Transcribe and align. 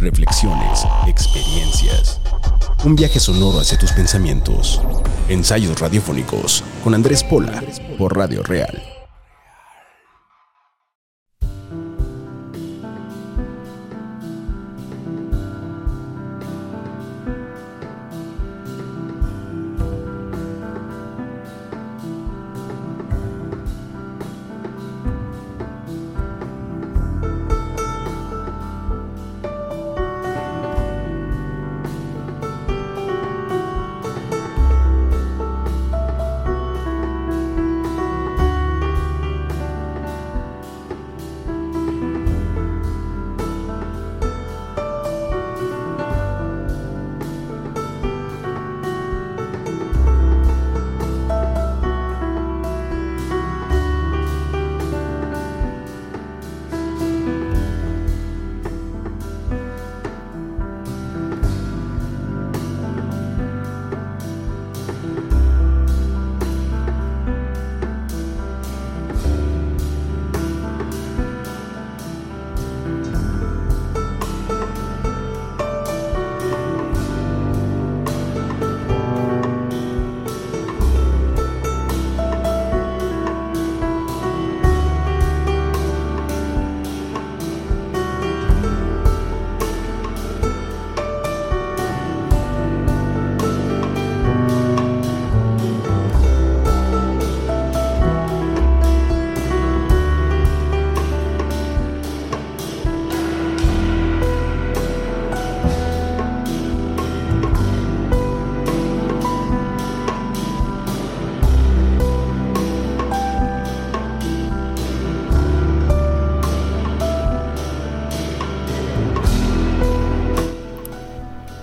Reflexiones, 0.00 0.86
experiencias. 1.08 2.20
Un 2.84 2.94
viaje 2.94 3.18
sonoro 3.18 3.58
hacia 3.58 3.78
tus 3.78 3.90
pensamientos. 3.90 4.80
Ensayos 5.28 5.80
radiofónicos 5.80 6.62
con 6.84 6.94
Andrés 6.94 7.24
Pola 7.24 7.62
por 7.98 8.16
Radio 8.16 8.44
Real. 8.44 8.97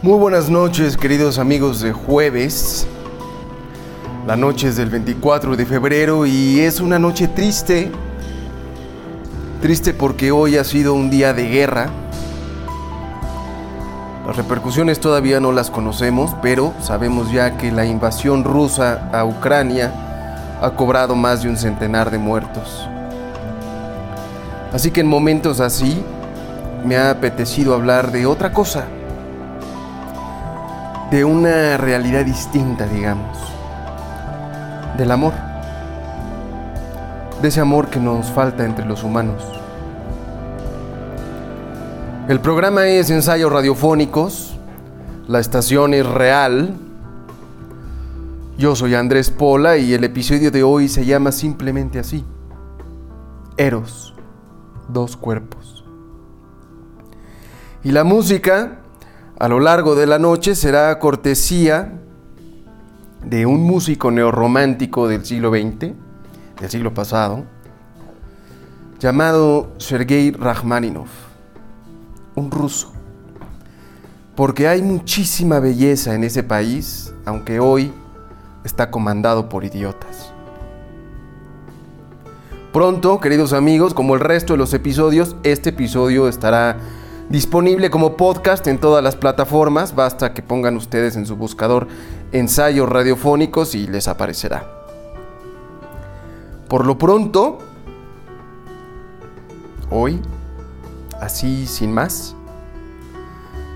Muy 0.06 0.20
buenas 0.20 0.52
noches, 0.52 0.98
queridos 0.98 1.40
amigos 1.40 1.82
de 1.82 1.92
jueves. 1.92 2.86
La 4.28 4.36
noche 4.36 4.68
es 4.68 4.76
del 4.76 4.92
24 4.92 5.56
de 5.56 5.66
febrero 5.66 6.28
y 6.28 6.60
es 6.60 6.80
una 6.80 7.00
noche 7.00 7.28
triste. 7.28 7.92
Triste 9.64 9.96
porque 9.96 10.32
hoy 10.32 10.58
ha 10.58 10.64
sido 10.64 10.94
un 10.94 11.10
día 11.10 11.34
de 11.34 11.48
guerra. 11.50 11.90
Las 14.28 14.36
repercusiones 14.36 15.00
todavía 15.00 15.40
no 15.40 15.52
las 15.52 15.72
conocemos, 15.72 16.36
pero 16.40 16.76
sabemos 16.82 17.32
ya 17.32 17.58
que 17.58 17.72
la 17.72 17.88
invasión 17.88 18.44
rusa 18.44 19.10
a 19.12 19.26
Ucrania 19.26 19.92
ha 20.62 20.70
cobrado 20.76 21.16
más 21.16 21.42
de 21.42 21.50
un 21.50 21.58
centenar 21.58 22.12
de 22.12 22.20
muertos. 22.20 22.88
Así 24.72 24.92
que 24.92 25.02
en 25.02 25.08
momentos 25.08 25.60
así 25.62 26.00
me 26.86 26.96
ha 26.96 27.10
apetecido 27.10 27.74
hablar 27.74 28.12
de 28.12 28.28
otra 28.28 28.54
cosa 28.54 28.86
de 31.12 31.24
una 31.24 31.78
realidad 31.78 32.26
distinta, 32.26 32.88
digamos, 32.88 33.38
del 34.98 35.12
amor, 35.12 35.34
de 37.42 37.48
ese 37.48 37.62
amor 37.62 37.90
que 37.90 38.00
nos 38.00 38.32
falta 38.32 38.66
entre 38.66 38.86
los 38.86 39.04
humanos. 39.04 39.44
El 42.28 42.40
programa 42.40 42.88
es 42.88 43.12
Ensayos 43.12 43.52
Radiofónicos, 43.52 44.58
la 45.28 45.40
estación 45.40 45.94
es 45.94 46.08
real. 46.08 46.74
Yo 48.58 48.76
soy 48.76 48.96
Andrés 48.96 49.30
Pola 49.30 49.78
y 49.78 49.94
el 49.94 50.04
episodio 50.04 50.50
de 50.50 50.64
hoy 50.64 50.88
se 50.88 51.06
llama 51.06 51.32
simplemente 51.32 52.00
así, 52.00 52.26
Eros, 53.58 54.16
dos 54.88 55.18
cuerpos. 55.18 55.86
Y 57.84 57.92
la 57.92 58.04
música 58.04 58.80
a 59.38 59.48
lo 59.48 59.60
largo 59.60 59.96
de 59.96 60.08
la 60.08 60.18
noche 60.18 60.56
será 60.56 60.98
cortesía 60.98 61.92
de 63.26 63.46
un 63.46 63.64
músico 63.64 64.12
neorromántico 64.12 65.08
del 65.08 65.26
siglo 65.26 65.50
XX, 65.50 65.94
del 66.62 66.70
siglo 66.70 66.94
pasado, 66.94 67.44
llamado 69.00 69.74
Sergei 69.78 70.32
Rachmaninov, 70.32 71.08
un 72.36 72.50
ruso. 72.50 72.94
Porque 74.36 74.68
hay 74.68 74.82
muchísima 74.82 75.60
belleza 75.60 76.14
en 76.14 76.24
ese 76.24 76.44
país, 76.44 77.14
aunque 77.26 77.60
hoy 77.60 77.92
está 78.64 78.90
comandado 78.92 79.50
por 79.50 79.64
idiotas. 79.64 80.32
Pronto, 82.72 83.20
queridos 83.22 83.54
amigos, 83.54 83.94
como 83.94 84.16
el 84.16 84.20
resto 84.20 84.54
de 84.54 84.58
los 84.58 84.74
episodios, 84.74 85.36
este 85.44 85.70
episodio 85.70 86.28
estará 86.28 86.78
Disponible 87.30 87.90
como 87.90 88.18
podcast 88.18 88.68
en 88.68 88.78
todas 88.78 89.04
las 89.04 89.16
plataformas, 89.16 89.96
basta 89.96 90.36
que 90.36 90.44
pongan 90.44 90.78
ustedes 90.78 91.16
en 91.16 91.26
su 91.26 91.36
buscador 91.36 91.88
ensayos 92.32 92.88
radiofónicos 92.88 93.74
y 93.74 93.88
les 93.88 94.08
aparecerá. 94.08 94.70
Por 96.68 96.86
lo 96.86 97.00
pronto, 97.00 97.58
hoy, 99.90 100.22
así 101.20 101.66
sin 101.66 101.92
más, 101.92 102.36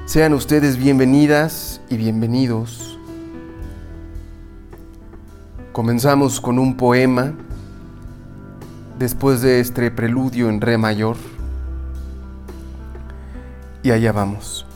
sean 0.05 0.33
ustedes 0.33 0.77
bienvenidas 0.77 1.81
y 1.89 1.97
bienvenidos. 1.97 2.99
Comenzamos 5.71 6.39
con 6.39 6.59
un 6.59 6.77
poema 6.77 7.33
después 8.99 9.41
de 9.41 9.59
este 9.59 9.89
preludio 9.89 10.49
en 10.49 10.61
re 10.61 10.77
mayor 10.77 11.17
y 13.83 13.91
allá 13.91 14.11
vamos. 14.11 14.68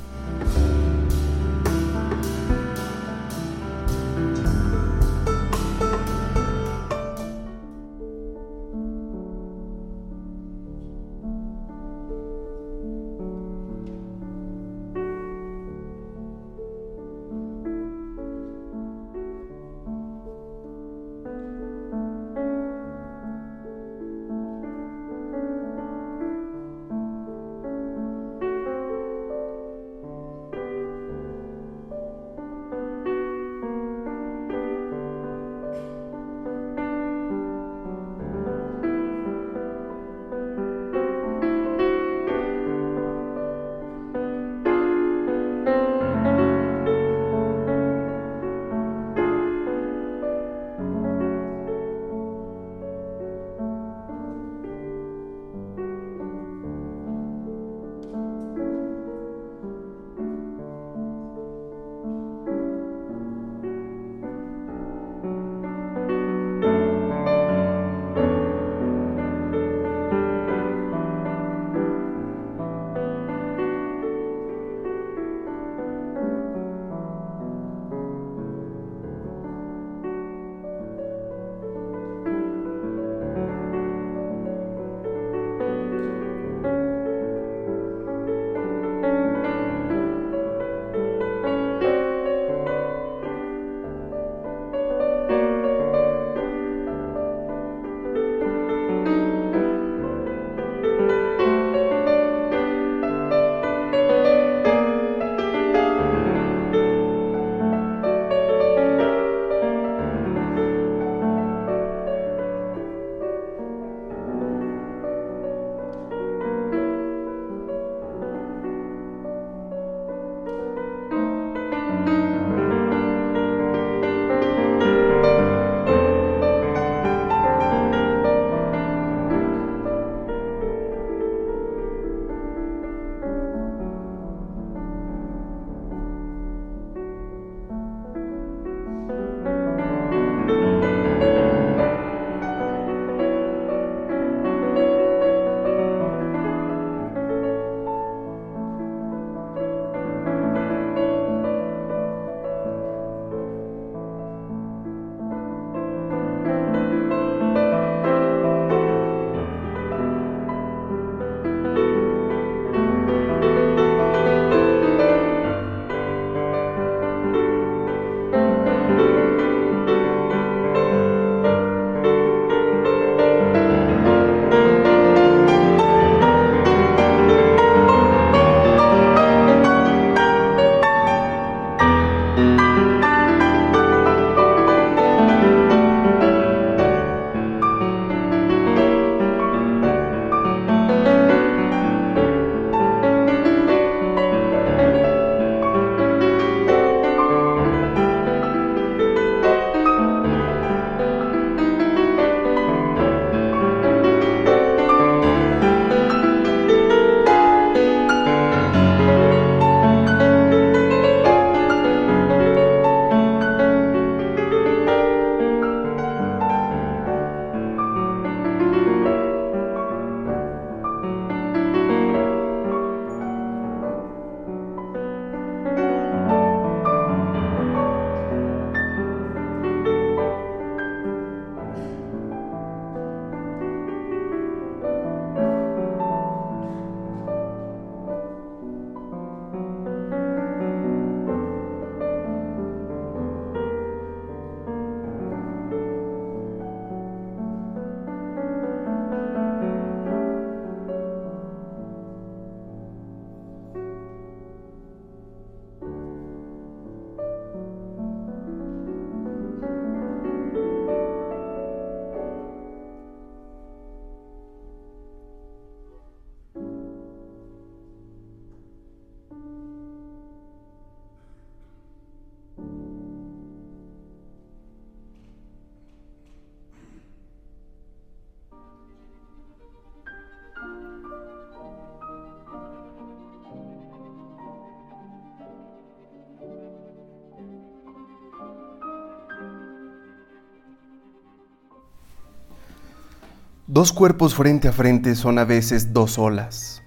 Dos 293.73 293.91
cuerpos 293.91 294.35
frente 294.35 294.67
a 294.67 294.71
frente 294.71 295.15
son 295.15 295.39
a 295.39 295.45
veces 295.45 295.93
dos 295.93 296.19
olas 296.19 296.83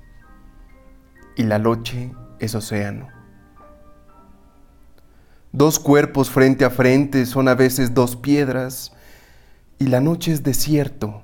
y 1.34 1.42
la 1.42 1.58
noche 1.58 2.14
es 2.38 2.54
océano. 2.54 3.08
Dos 5.50 5.80
cuerpos 5.80 6.30
frente 6.30 6.64
a 6.64 6.70
frente 6.70 7.26
son 7.26 7.48
a 7.48 7.56
veces 7.56 7.92
dos 7.92 8.14
piedras 8.14 8.92
y 9.80 9.88
la 9.88 10.00
noche 10.00 10.30
es 10.30 10.44
desierto. 10.44 11.22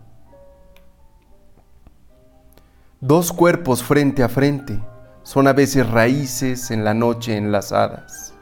Dos 3.00 3.33
cuerpos 3.33 3.85
frente 3.85 4.25
a 4.25 4.28
frente 4.28 4.83
son 5.23 5.47
a 5.47 5.52
veces 5.52 5.88
raíces 5.88 6.73
en 6.73 6.83
la 6.83 6.92
noche 6.92 7.37
enlazadas. 7.37 8.35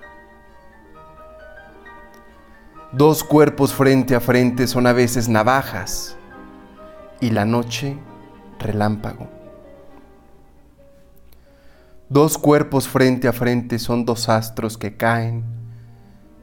Dos 2.92 3.22
cuerpos 3.22 3.74
frente 3.74 4.14
a 4.14 4.20
frente 4.20 4.66
son 4.66 4.86
a 4.86 4.94
veces 4.94 5.28
navajas 5.28 6.16
y 7.20 7.30
la 7.30 7.44
noche 7.44 7.96
relámpago. 8.58 9.28
Dos 12.08 12.38
cuerpos 12.38 12.88
frente 12.88 13.28
a 13.28 13.32
frente 13.32 13.78
son 13.78 14.04
dos 14.04 14.28
astros 14.28 14.76
que 14.76 14.96
caen 14.96 15.44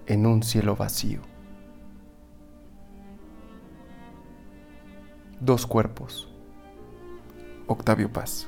en 0.06 0.26
un 0.26 0.44
cielo 0.44 0.76
vacío. 0.76 1.22
Dos 5.42 5.68
cuerpos. 5.68 6.30
Octavio 7.68 8.12
Paz. 8.12 8.48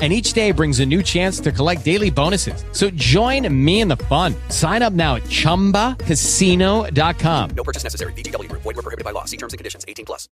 and 0.00 0.12
each 0.12 0.32
day 0.32 0.50
brings 0.50 0.80
a 0.80 0.86
new 0.86 1.02
chance 1.02 1.38
to 1.40 1.52
collect 1.52 1.84
daily 1.84 2.10
bonuses. 2.10 2.64
So 2.72 2.88
join 2.90 3.46
me 3.52 3.82
in 3.82 3.88
the 3.88 3.98
fun. 4.08 4.34
Sign 4.48 4.80
up 4.80 4.94
now 4.94 5.16
at 5.16 5.24
ChumbaCasino.com. 5.24 7.50
No 7.54 7.62
purchase 7.62 7.84
necessary. 7.84 8.14
VGW. 8.14 8.50
Void 8.52 8.64
were 8.64 8.80
prohibited 8.80 9.04
by 9.04 9.10
law. 9.10 9.26
See 9.26 9.36
terms 9.36 9.52
and 9.52 9.58
conditions. 9.58 9.84
18 9.86 10.06
plus. 10.06 10.30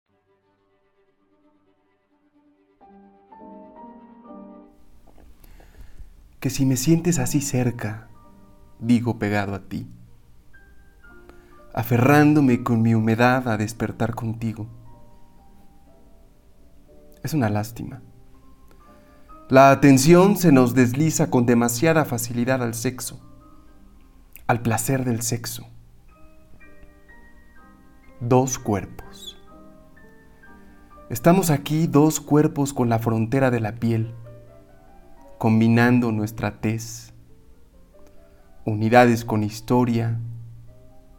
Que 6.40 6.50
si 6.50 6.64
me 6.64 6.76
sientes 6.76 7.18
así 7.18 7.40
cerca, 7.40 8.08
digo 8.78 9.18
pegado 9.18 9.54
a 9.54 9.68
ti, 9.68 9.88
aferrándome 11.75 12.62
con 12.62 12.80
mi 12.80 12.94
humedad 12.94 13.48
a 13.48 13.56
despertar 13.56 14.14
contigo. 14.14 14.68
Es 17.25 17.34
una 17.34 17.50
lástima. 17.50 18.02
La 19.50 19.71
atención 19.71 20.37
se 20.37 20.52
nos 20.52 20.75
desliza 20.75 21.31
con 21.31 21.47
demasiada 21.47 22.05
facilidad 22.05 22.62
al 22.62 22.75
sexo, 22.75 23.19
al 24.47 24.61
placer 24.61 25.07
del 25.07 25.23
sexo. 25.23 25.67
Dos 28.21 28.59
cuerpos. 28.59 29.38
Estamos 31.09 31.49
aquí 31.49 31.87
dos 31.87 32.21
cuerpos 32.21 32.75
con 32.75 32.90
la 32.90 32.99
frontera 32.99 33.50
de 33.50 33.61
la 33.61 33.76
piel, 33.76 34.14
combinando 35.38 36.12
nuestra 36.12 36.61
tez, 36.61 37.14
unidades 38.67 39.25
con 39.25 39.43
historia, 39.43 40.21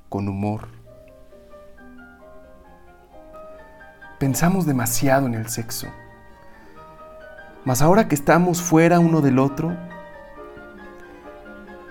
con 0.07 0.27
humor. 0.27 0.67
Pensamos 4.19 4.67
demasiado 4.67 5.25
en 5.25 5.33
el 5.33 5.47
sexo. 5.49 5.87
Mas 7.65 7.81
ahora 7.81 8.07
que 8.07 8.15
estamos 8.15 8.61
fuera 8.61 8.99
uno 8.99 9.21
del 9.21 9.37
otro, 9.37 9.75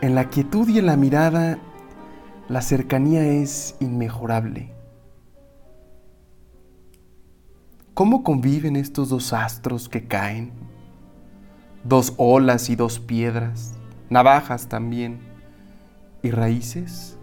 en 0.00 0.14
la 0.14 0.30
quietud 0.30 0.68
y 0.68 0.78
en 0.78 0.86
la 0.86 0.96
mirada, 0.96 1.58
la 2.48 2.62
cercanía 2.62 3.24
es 3.24 3.76
inmejorable. 3.80 4.72
¿Cómo 7.92 8.22
conviven 8.22 8.76
estos 8.76 9.08
dos 9.08 9.32
astros 9.32 9.88
que 9.88 10.06
caen? 10.06 10.52
Dos 11.84 12.14
olas 12.16 12.70
y 12.70 12.76
dos 12.76 13.00
piedras, 13.00 13.74
navajas 14.08 14.68
también, 14.68 15.18
y 16.22 16.30
raíces. 16.30 17.17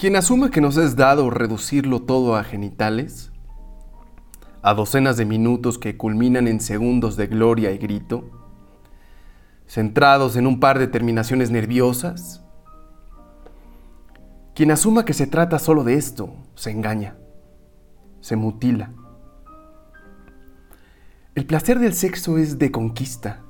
Quien 0.00 0.16
asuma 0.16 0.50
que 0.50 0.62
nos 0.62 0.78
es 0.78 0.96
dado 0.96 1.28
reducirlo 1.28 2.00
todo 2.00 2.34
a 2.34 2.42
genitales, 2.42 3.32
a 4.62 4.72
docenas 4.72 5.18
de 5.18 5.26
minutos 5.26 5.76
que 5.76 5.98
culminan 5.98 6.48
en 6.48 6.60
segundos 6.60 7.18
de 7.18 7.26
gloria 7.26 7.70
y 7.70 7.76
grito, 7.76 8.24
centrados 9.66 10.36
en 10.36 10.46
un 10.46 10.58
par 10.58 10.78
de 10.78 10.86
terminaciones 10.86 11.50
nerviosas, 11.50 12.42
quien 14.54 14.70
asuma 14.70 15.04
que 15.04 15.12
se 15.12 15.26
trata 15.26 15.58
solo 15.58 15.84
de 15.84 15.96
esto, 15.96 16.34
se 16.54 16.70
engaña, 16.70 17.18
se 18.22 18.36
mutila. 18.36 18.94
El 21.34 21.44
placer 21.44 21.78
del 21.78 21.92
sexo 21.92 22.38
es 22.38 22.58
de 22.58 22.70
conquista, 22.70 23.42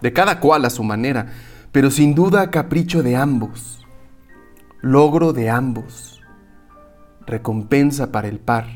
de 0.00 0.12
cada 0.12 0.40
cual 0.40 0.64
a 0.64 0.70
su 0.70 0.82
manera, 0.82 1.28
pero 1.70 1.88
sin 1.92 2.16
duda 2.16 2.50
capricho 2.50 3.04
de 3.04 3.14
ambos, 3.14 3.81
logro 4.82 5.32
de 5.32 5.48
ambos, 5.48 6.20
recompensa 7.24 8.10
para 8.10 8.26
el 8.26 8.40
par. 8.40 8.66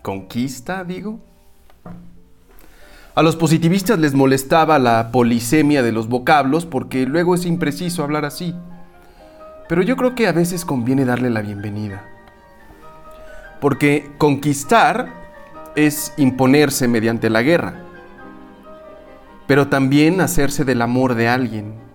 ¿Conquista, 0.00 0.84
digo? 0.84 1.18
A 3.16 3.22
los 3.22 3.34
positivistas 3.34 3.98
les 3.98 4.14
molestaba 4.14 4.78
la 4.78 5.10
polisemia 5.10 5.82
de 5.82 5.90
los 5.90 6.08
vocablos 6.08 6.66
porque 6.66 7.04
luego 7.04 7.34
es 7.34 7.44
impreciso 7.44 8.04
hablar 8.04 8.24
así. 8.24 8.54
Pero 9.68 9.82
yo 9.82 9.96
creo 9.96 10.14
que 10.14 10.28
a 10.28 10.32
veces 10.32 10.64
conviene 10.64 11.04
darle 11.04 11.28
la 11.28 11.42
bienvenida. 11.42 12.04
Porque 13.60 14.08
conquistar 14.18 15.08
es 15.74 16.14
imponerse 16.16 16.86
mediante 16.86 17.28
la 17.28 17.42
guerra, 17.42 17.74
pero 19.48 19.66
también 19.66 20.20
hacerse 20.20 20.64
del 20.64 20.80
amor 20.80 21.14
de 21.16 21.28
alguien 21.28 21.89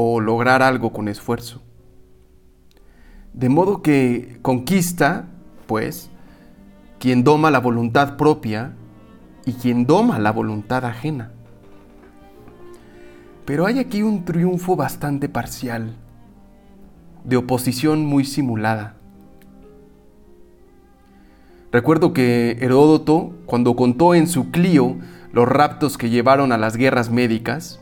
o 0.00 0.20
lograr 0.20 0.62
algo 0.62 0.92
con 0.92 1.08
esfuerzo. 1.08 1.60
De 3.32 3.48
modo 3.48 3.82
que 3.82 4.38
conquista, 4.42 5.26
pues, 5.66 6.08
quien 7.00 7.24
doma 7.24 7.50
la 7.50 7.58
voluntad 7.58 8.16
propia 8.16 8.76
y 9.44 9.54
quien 9.54 9.86
doma 9.86 10.20
la 10.20 10.30
voluntad 10.30 10.84
ajena. 10.84 11.32
Pero 13.44 13.66
hay 13.66 13.80
aquí 13.80 14.04
un 14.04 14.24
triunfo 14.24 14.76
bastante 14.76 15.28
parcial, 15.28 15.96
de 17.24 17.36
oposición 17.36 18.06
muy 18.06 18.24
simulada. 18.24 18.94
Recuerdo 21.72 22.12
que 22.12 22.56
Heródoto, 22.60 23.32
cuando 23.46 23.74
contó 23.74 24.14
en 24.14 24.28
su 24.28 24.52
Clío 24.52 24.94
los 25.32 25.48
raptos 25.48 25.98
que 25.98 26.08
llevaron 26.08 26.52
a 26.52 26.56
las 26.56 26.76
guerras 26.76 27.10
médicas, 27.10 27.80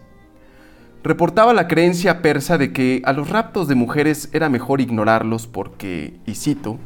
reportaba 1.07 1.55
la 1.55 1.69
creencia 1.69 2.21
persa 2.21 2.59
de 2.59 2.73
que 2.73 3.01
a 3.05 3.13
los 3.13 3.31
raptos 3.31 3.69
de 3.69 3.77
mujeres 3.77 4.29
era 4.33 4.49
mejor 4.49 4.81
ignorarlos 4.81 5.47
porque, 5.47 6.19
y 6.27 6.35
cito, 6.35 6.79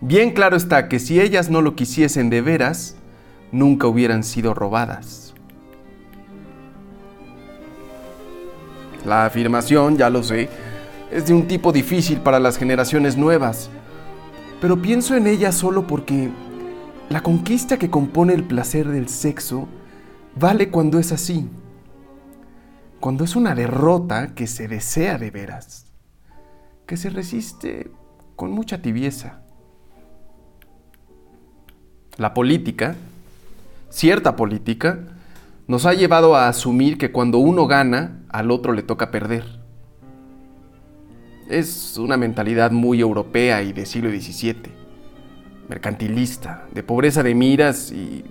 bien 0.00 0.32
claro 0.32 0.56
está 0.56 0.88
que 0.88 0.98
si 0.98 1.20
ellas 1.20 1.50
no 1.50 1.62
lo 1.62 1.76
quisiesen 1.76 2.30
de 2.30 2.42
veras, 2.42 2.96
nunca 3.52 3.86
hubieran 3.86 4.24
sido 4.24 4.54
robadas. 4.54 5.34
La 9.06 9.24
afirmación, 9.24 9.96
ya 9.96 10.10
lo 10.10 10.22
sé, 10.22 10.48
es 11.12 11.26
de 11.26 11.32
un 11.32 11.46
tipo 11.46 11.72
difícil 11.72 12.18
para 12.18 12.40
las 12.40 12.56
generaciones 12.56 13.16
nuevas, 13.16 13.70
pero 14.60 14.82
pienso 14.82 15.14
en 15.14 15.28
ella 15.28 15.52
solo 15.52 15.86
porque 15.86 16.28
la 17.08 17.22
conquista 17.22 17.78
que 17.78 17.88
compone 17.88 18.34
el 18.34 18.44
placer 18.44 18.88
del 18.88 19.08
sexo 19.08 19.68
vale 20.34 20.70
cuando 20.70 20.98
es 20.98 21.12
así, 21.12 21.48
cuando 23.00 23.24
es 23.24 23.34
una 23.34 23.54
derrota 23.54 24.34
que 24.34 24.46
se 24.46 24.68
desea 24.68 25.16
de 25.16 25.30
veras, 25.30 25.86
que 26.86 26.98
se 26.98 27.08
resiste 27.08 27.90
con 28.36 28.52
mucha 28.52 28.82
tibieza. 28.82 29.40
La 32.18 32.34
política, 32.34 32.96
cierta 33.88 34.36
política, 34.36 34.98
nos 35.66 35.86
ha 35.86 35.94
llevado 35.94 36.36
a 36.36 36.48
asumir 36.48 36.98
que 36.98 37.10
cuando 37.10 37.38
uno 37.38 37.66
gana, 37.66 38.22
al 38.28 38.50
otro 38.50 38.74
le 38.74 38.82
toca 38.82 39.10
perder. 39.10 39.44
Es 41.48 41.96
una 41.96 42.18
mentalidad 42.18 42.70
muy 42.70 43.00
europea 43.00 43.62
y 43.62 43.72
de 43.72 43.86
siglo 43.86 44.10
XVII, 44.10 44.56
mercantilista, 45.68 46.66
de 46.74 46.82
pobreza 46.82 47.22
de 47.22 47.34
miras 47.34 47.92
y 47.92 48.24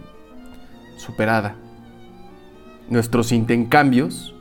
superada. 0.98 1.56
Nuestros 2.90 3.32
intercambios, 3.32 4.36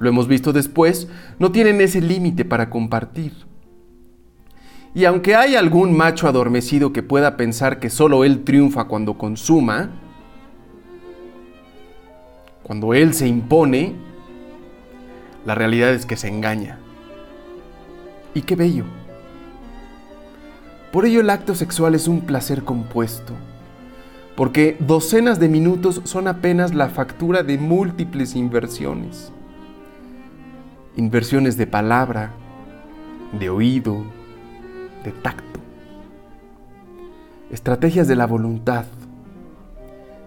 lo 0.00 0.08
hemos 0.08 0.26
visto 0.26 0.52
después, 0.52 1.08
no 1.38 1.52
tienen 1.52 1.80
ese 1.80 2.00
límite 2.00 2.44
para 2.44 2.70
compartir. 2.70 3.32
Y 4.94 5.04
aunque 5.04 5.36
hay 5.36 5.54
algún 5.54 5.96
macho 5.96 6.26
adormecido 6.26 6.92
que 6.92 7.02
pueda 7.02 7.36
pensar 7.36 7.78
que 7.78 7.90
solo 7.90 8.24
él 8.24 8.42
triunfa 8.42 8.84
cuando 8.84 9.16
consuma, 9.16 9.90
cuando 12.62 12.94
él 12.94 13.14
se 13.14 13.28
impone, 13.28 13.94
la 15.44 15.54
realidad 15.54 15.90
es 15.90 16.06
que 16.06 16.16
se 16.16 16.28
engaña. 16.28 16.78
Y 18.34 18.42
qué 18.42 18.56
bello. 18.56 18.84
Por 20.92 21.04
ello 21.04 21.20
el 21.20 21.30
acto 21.30 21.54
sexual 21.54 21.94
es 21.94 22.08
un 22.08 22.22
placer 22.22 22.64
compuesto, 22.64 23.34
porque 24.34 24.76
docenas 24.80 25.38
de 25.38 25.48
minutos 25.48 26.00
son 26.04 26.26
apenas 26.26 26.74
la 26.74 26.88
factura 26.88 27.42
de 27.42 27.58
múltiples 27.58 28.34
inversiones. 28.34 29.30
Inversiones 30.96 31.56
de 31.56 31.66
palabra, 31.66 32.32
de 33.38 33.50
oído, 33.50 34.04
de 35.04 35.12
tacto. 35.12 35.60
Estrategias 37.50 38.08
de 38.08 38.16
la 38.16 38.26
voluntad, 38.26 38.84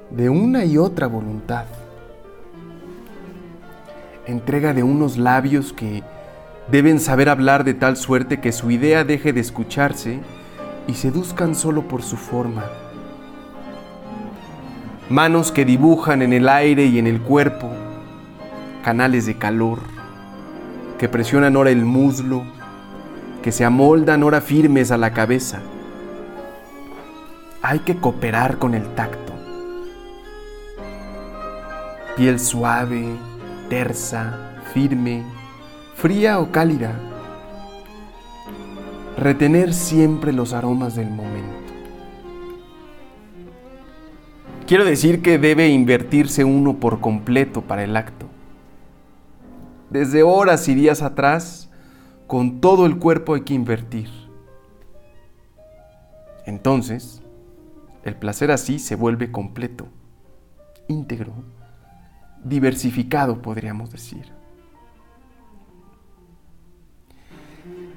de 0.10 0.30
una 0.30 0.66
y 0.66 0.78
otra 0.78 1.08
voluntad. 1.08 1.66
Entrega 4.26 4.74
de 4.74 4.84
unos 4.84 5.18
labios 5.18 5.74
que 5.74 6.04
Deben 6.72 7.00
saber 7.02 7.28
hablar 7.28 7.66
de 7.66 7.74
tal 7.74 7.98
suerte 7.98 8.40
que 8.40 8.54
su 8.54 8.72
idea 8.72 9.04
deje 9.04 9.34
de 9.34 9.42
escucharse 9.42 10.20
y 10.88 10.94
seduzcan 10.94 11.56
solo 11.56 11.88
por 11.88 12.02
su 12.02 12.16
forma. 12.16 12.64
Manos 15.10 15.52
que 15.52 15.66
dibujan 15.66 16.22
en 16.22 16.32
el 16.32 16.48
aire 16.48 16.86
y 16.86 17.00
en 17.00 17.08
el 17.08 17.22
cuerpo, 17.22 17.70
canales 18.84 19.26
de 19.26 19.38
calor, 19.38 19.80
que 21.04 21.10
presionan 21.10 21.58
ahora 21.58 21.70
el 21.70 21.84
muslo, 21.84 22.46
que 23.42 23.52
se 23.52 23.66
amoldan 23.66 24.24
ahora 24.24 24.40
firmes 24.40 24.90
a 24.90 24.98
la 24.98 25.12
cabeza. 25.12 25.60
Hay 27.62 27.80
que 27.80 27.98
cooperar 27.98 28.58
con 28.58 28.74
el 28.74 28.88
tacto. 28.96 29.34
Piel 32.16 32.40
suave, 32.40 33.04
tersa, 33.68 34.54
firme, 34.74 35.26
fría 35.94 36.40
o 36.40 36.54
cálida. 36.54 36.94
Retener 39.18 39.74
siempre 39.74 40.32
los 40.32 40.54
aromas 40.54 40.96
del 40.96 41.10
momento. 41.10 41.74
Quiero 44.66 44.86
decir 44.86 45.22
que 45.22 45.38
debe 45.38 45.68
invertirse 45.68 46.46
uno 46.46 46.76
por 46.76 47.02
completo 47.02 47.60
para 47.60 47.84
el 47.84 47.98
acto. 47.98 48.33
Desde 49.94 50.24
horas 50.24 50.68
y 50.70 50.74
días 50.74 51.04
atrás, 51.04 51.70
con 52.26 52.62
todo 52.62 52.88
el 52.88 52.98
cuerpo 52.98 53.36
hay 53.36 53.42
que 53.42 53.54
invertir. 53.54 54.10
Entonces, 56.48 57.22
el 58.04 58.16
placer 58.16 58.50
así 58.50 58.80
se 58.80 58.96
vuelve 58.96 59.32
completo, 59.32 59.86
íntegro, 60.88 61.34
diversificado, 62.44 63.44
podríamos 63.44 63.92
decir. 63.92 64.32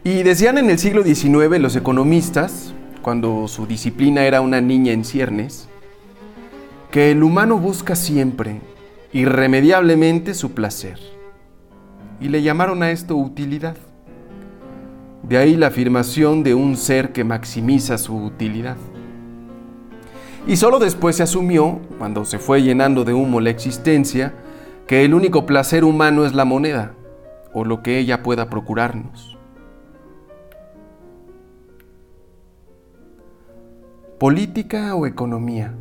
Y 0.05 0.23
decían 0.23 0.59
en 0.59 0.69
el 0.69 0.79
siglo 0.79 1.03
XIX 1.03 1.59
los 1.59 1.77
economistas, 1.77 2.75
cuando 3.01 3.49
su 3.49 3.67
disciplina 3.67 4.27
era 4.27 4.43
una 4.43 4.61
niña 4.61 4.93
en 4.93 5.03
ciernes, 5.03 5.67
que 6.91 7.11
el 7.13 7.23
humano 7.23 7.57
busca 7.57 7.97
siempre, 7.97 8.61
irremediablemente, 9.15 10.35
su 10.35 10.53
placer. 10.53 11.16
Y 12.21 12.29
le 12.29 12.43
llamaron 12.43 12.83
a 12.83 12.91
esto 12.91 13.17
utilidad. 13.17 13.77
De 15.23 15.39
ahí 15.39 15.57
la 15.57 15.69
afirmación 15.69 16.43
de 16.43 16.55
un 16.55 16.77
ser 16.77 17.13
que 17.13 17.25
maximiza 17.25 17.99
su 17.99 18.17
utilidad. 18.17 18.77
Y 20.47 20.57
solo 20.57 20.79
después 20.79 21.17
se 21.17 21.25
asumió, 21.25 21.81
cuando 21.99 22.25
se 22.25 22.39
fue 22.39 22.63
llenando 22.63 23.05
de 23.05 23.13
humo 23.13 23.41
la 23.41 23.51
existencia, 23.51 24.33
que 24.87 25.05
el 25.05 25.15
único 25.15 25.47
placer 25.47 25.85
humano 25.85 26.25
es 26.25 26.35
la 26.35 26.45
moneda, 26.45 26.95
o 27.53 27.65
lo 27.65 27.83
que 27.83 27.99
ella 27.99 28.23
pueda 28.23 28.49
procurarnos. 28.49 29.37
política 34.19 34.95
o 34.95 35.07
economía. 35.07 35.75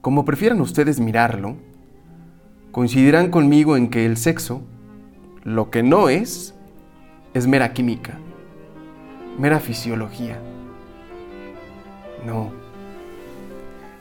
Como 0.00 0.24
prefieran 0.24 0.60
ustedes 0.60 1.00
mirarlo, 1.00 1.56
coincidirán 2.72 3.30
conmigo 3.30 3.76
en 3.76 3.88
que 3.88 4.06
el 4.06 4.16
sexo, 4.16 4.62
Lo 5.44 5.70
que 5.70 5.82
no 5.82 6.08
es, 6.08 6.54
es 7.32 7.46
mera 7.46 7.72
química, 7.72 8.18
mera 9.38 9.60
fisiología. 9.60 10.38
No, 12.26 12.50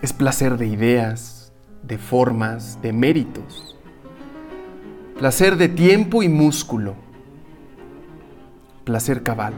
es 0.02 0.12
placer 0.12 0.58
de 0.58 0.68
ideas, 0.68 1.54
de 1.84 1.98
formas, 1.98 2.82
de 2.82 2.92
méritos. 2.92 3.78
Placer 5.18 5.58
de 5.58 5.70
tiempo 5.70 6.22
y 6.22 6.30
músculo. 6.30 6.96
Placer 8.84 9.24
cabal. 9.24 9.54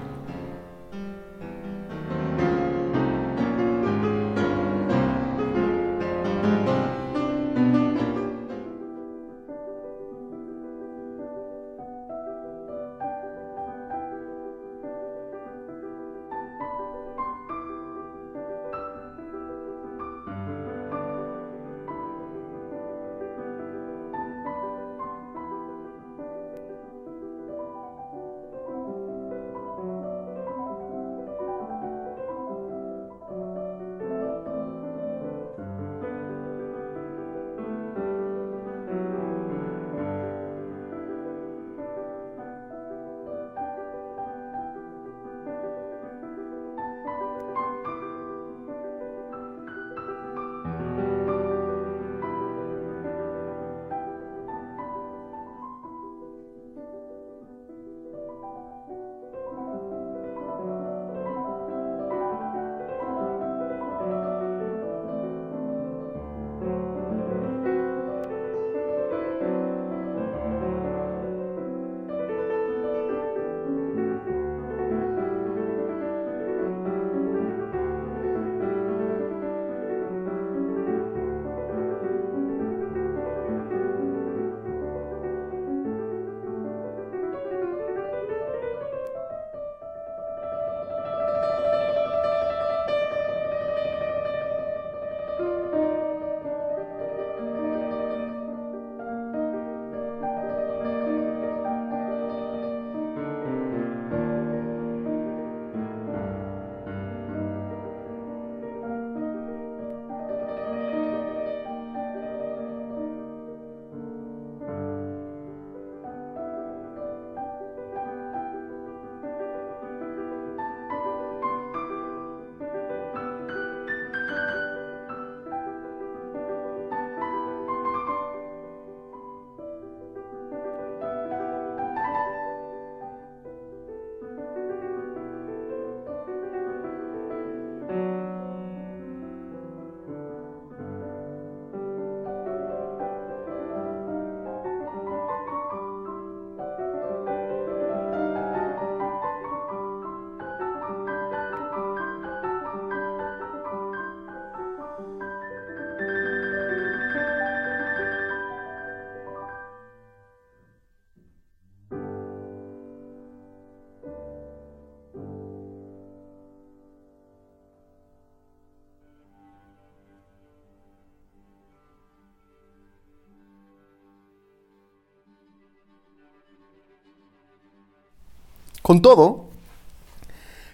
Con 178.90 179.04
todo, 179.04 179.52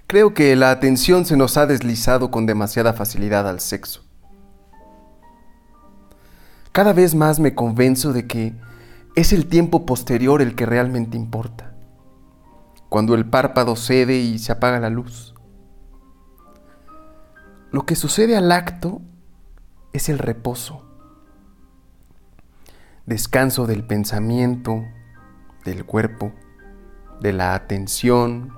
creo 0.07 0.33
que 0.33 0.55
la 0.55 0.71
atención 0.71 1.25
se 1.25 1.35
nos 1.35 1.57
ha 1.57 1.65
deslizado 1.65 2.31
con 2.31 2.45
demasiada 2.45 2.93
facilidad 2.93 3.45
al 3.45 3.59
sexo. 3.59 4.05
Cada 6.71 6.93
vez 6.93 7.13
más 7.13 7.41
me 7.41 7.55
convenzo 7.55 8.13
de 8.13 8.25
que 8.25 8.53
es 9.15 9.33
el 9.33 9.47
tiempo 9.47 9.85
posterior 9.85 10.41
el 10.41 10.55
que 10.55 10.65
realmente 10.65 11.17
importa, 11.17 11.73
cuando 12.87 13.15
el 13.15 13.25
párpado 13.25 13.75
cede 13.75 14.15
y 14.19 14.39
se 14.39 14.53
apaga 14.53 14.79
la 14.79 14.89
luz. 14.89 15.35
Lo 17.69 17.85
que 17.85 17.97
sucede 17.97 18.37
al 18.37 18.49
acto 18.53 19.01
es 19.91 20.07
el 20.07 20.19
reposo, 20.19 20.85
descanso 23.05 23.67
del 23.67 23.83
pensamiento, 23.83 24.85
del 25.65 25.83
cuerpo 25.83 26.31
de 27.19 27.33
la 27.33 27.55
atención, 27.55 28.53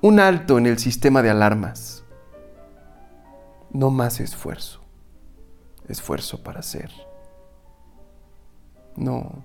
un 0.00 0.20
alto 0.20 0.58
en 0.58 0.66
el 0.66 0.78
sistema 0.78 1.22
de 1.22 1.30
alarmas. 1.30 2.04
No 3.70 3.90
más 3.90 4.20
esfuerzo, 4.20 4.80
esfuerzo 5.88 6.42
para 6.42 6.62
ser. 6.62 6.90
No, 8.96 9.42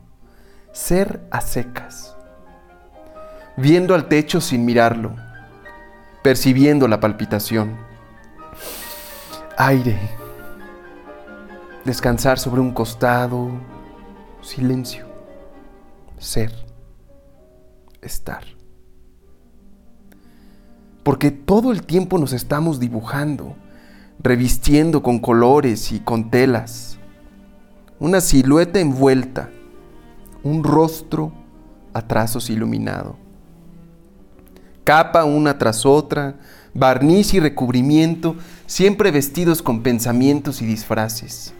ser 0.71 1.21
a 1.31 1.41
secas, 1.41 2.15
viendo 3.57 3.95
al 3.95 4.07
techo 4.07 4.41
sin 4.41 4.65
mirarlo, 4.65 5.15
percibiendo 6.21 6.87
la 6.87 6.99
palpitación. 6.99 7.77
Aire, 9.57 9.97
descansar 11.85 12.37
sobre 12.37 12.61
un 12.61 12.71
costado, 12.71 13.49
silencio, 14.41 15.07
ser 16.19 16.68
estar. 18.01 18.43
Porque 21.03 21.31
todo 21.31 21.71
el 21.71 21.83
tiempo 21.83 22.17
nos 22.17 22.33
estamos 22.33 22.79
dibujando, 22.79 23.55
revistiendo 24.19 25.01
con 25.01 25.19
colores 25.19 25.91
y 25.91 25.99
con 25.99 26.29
telas. 26.29 26.97
Una 27.99 28.21
silueta 28.21 28.79
envuelta, 28.79 29.49
un 30.43 30.63
rostro 30.63 31.31
a 31.93 32.01
trazos 32.01 32.49
iluminado. 32.49 33.17
Capa 34.83 35.23
una 35.23 35.57
tras 35.57 35.85
otra, 35.85 36.37
barniz 36.73 37.33
y 37.33 37.39
recubrimiento, 37.39 38.35
siempre 38.65 39.11
vestidos 39.11 39.61
con 39.61 39.83
pensamientos 39.83 40.61
y 40.61 40.65
disfraces. 40.65 41.53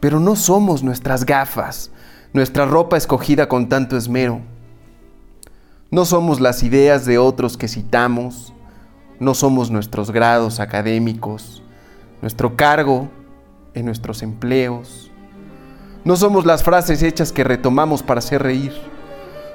Pero 0.00 0.20
no 0.20 0.36
somos 0.36 0.82
nuestras 0.82 1.24
gafas, 1.24 1.90
nuestra 2.32 2.66
ropa 2.66 2.96
escogida 2.96 3.48
con 3.48 3.68
tanto 3.68 3.96
esmero. 3.96 4.40
No 5.90 6.04
somos 6.04 6.40
las 6.40 6.62
ideas 6.62 7.06
de 7.06 7.18
otros 7.18 7.56
que 7.56 7.68
citamos, 7.68 8.52
no 9.18 9.34
somos 9.34 9.70
nuestros 9.70 10.10
grados 10.10 10.60
académicos, 10.60 11.62
nuestro 12.20 12.56
cargo 12.56 13.08
en 13.74 13.86
nuestros 13.86 14.22
empleos, 14.22 15.10
No 16.04 16.16
somos 16.16 16.46
las 16.46 16.62
frases 16.62 17.02
hechas 17.02 17.32
que 17.32 17.44
retomamos 17.44 18.02
para 18.02 18.20
hacer 18.20 18.42
reír. 18.42 18.72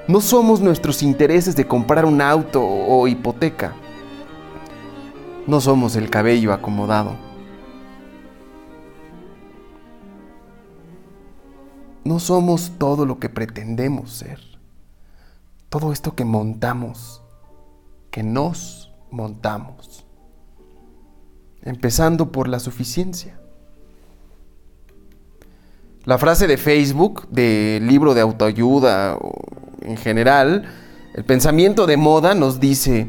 No 0.07 0.21
somos 0.21 0.59
nuestros 0.59 1.01
intereses 1.01 1.55
de 1.55 1.65
comprar 1.65 2.05
un 2.05 2.21
auto 2.21 2.61
o 2.63 3.07
hipoteca. 3.07 3.73
No 5.47 5.61
somos 5.61 5.95
el 5.95 6.09
cabello 6.09 6.53
acomodado. 6.53 7.15
No 12.03 12.19
somos 12.19 12.73
todo 12.77 13.05
lo 13.05 13.19
que 13.19 13.29
pretendemos 13.29 14.11
ser. 14.11 14.39
Todo 15.69 15.91
esto 15.91 16.15
que 16.15 16.25
montamos, 16.25 17.21
que 18.11 18.23
nos 18.23 18.91
montamos. 19.09 20.05
Empezando 21.61 22.31
por 22.31 22.47
la 22.47 22.59
suficiencia. 22.59 23.39
La 26.05 26.17
frase 26.17 26.47
de 26.47 26.57
Facebook, 26.57 27.29
del 27.29 27.87
libro 27.87 28.13
de 28.13 28.19
autoayuda 28.19 29.17
en 29.81 29.95
general, 29.95 30.65
el 31.13 31.23
pensamiento 31.23 31.85
de 31.85 31.95
moda 31.95 32.35
nos 32.35 32.59
dice, 32.59 33.07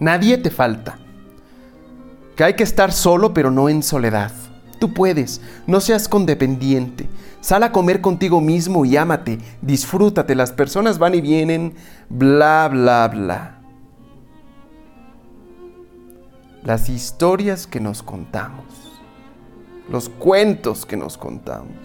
nadie 0.00 0.38
te 0.38 0.50
falta, 0.50 0.98
que 2.34 2.44
hay 2.44 2.54
que 2.54 2.62
estar 2.62 2.92
solo 2.92 3.34
pero 3.34 3.50
no 3.50 3.68
en 3.68 3.82
soledad. 3.82 4.32
Tú 4.78 4.94
puedes, 4.94 5.42
no 5.66 5.80
seas 5.80 6.08
condependiente, 6.08 7.06
sal 7.46 7.62
a 7.62 7.70
comer 7.70 8.00
contigo 8.00 8.40
mismo 8.40 8.84
y 8.84 8.96
ámate, 8.96 9.38
disfrútate, 9.62 10.34
las 10.34 10.50
personas 10.50 10.98
van 10.98 11.14
y 11.14 11.20
vienen, 11.20 11.74
bla, 12.08 12.68
bla, 12.68 13.06
bla. 13.06 13.60
Las 16.64 16.88
historias 16.88 17.68
que 17.68 17.78
nos 17.78 18.02
contamos, 18.02 18.64
los 19.88 20.08
cuentos 20.08 20.84
que 20.84 20.96
nos 20.96 21.16
contamos. 21.16 21.76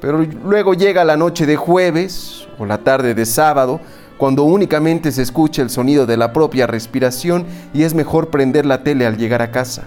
Pero 0.00 0.18
luego 0.44 0.74
llega 0.74 1.04
la 1.04 1.16
noche 1.16 1.46
de 1.46 1.54
jueves 1.54 2.48
o 2.58 2.66
la 2.66 2.78
tarde 2.78 3.14
de 3.14 3.24
sábado, 3.24 3.80
cuando 4.18 4.42
únicamente 4.42 5.12
se 5.12 5.22
escucha 5.22 5.62
el 5.62 5.70
sonido 5.70 6.04
de 6.04 6.16
la 6.16 6.32
propia 6.32 6.66
respiración 6.66 7.46
y 7.72 7.84
es 7.84 7.94
mejor 7.94 8.30
prender 8.30 8.66
la 8.66 8.82
tele 8.82 9.06
al 9.06 9.18
llegar 9.18 9.40
a 9.40 9.52
casa. 9.52 9.84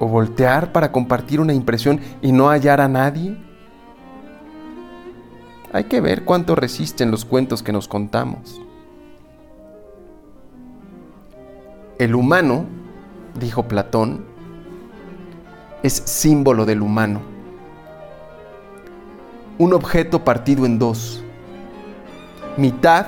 O 0.00 0.08
voltear 0.08 0.72
para 0.72 0.90
compartir 0.90 1.40
una 1.40 1.54
impresión 1.54 2.00
y 2.20 2.32
no 2.32 2.48
hallar 2.48 2.80
a 2.80 2.88
nadie. 2.88 3.36
Hay 5.72 5.84
que 5.84 6.00
ver 6.00 6.24
cuánto 6.24 6.56
resisten 6.56 7.12
los 7.12 7.24
cuentos 7.24 7.62
que 7.62 7.70
nos 7.70 7.86
contamos. 7.86 8.60
El 11.98 12.16
humano, 12.16 12.64
dijo 13.38 13.68
Platón, 13.68 14.24
es 15.82 15.92
símbolo 15.92 16.64
del 16.66 16.82
humano. 16.82 17.20
Un 19.58 19.74
objeto 19.74 20.24
partido 20.24 20.66
en 20.66 20.78
dos. 20.78 21.22
Mitad 22.56 23.06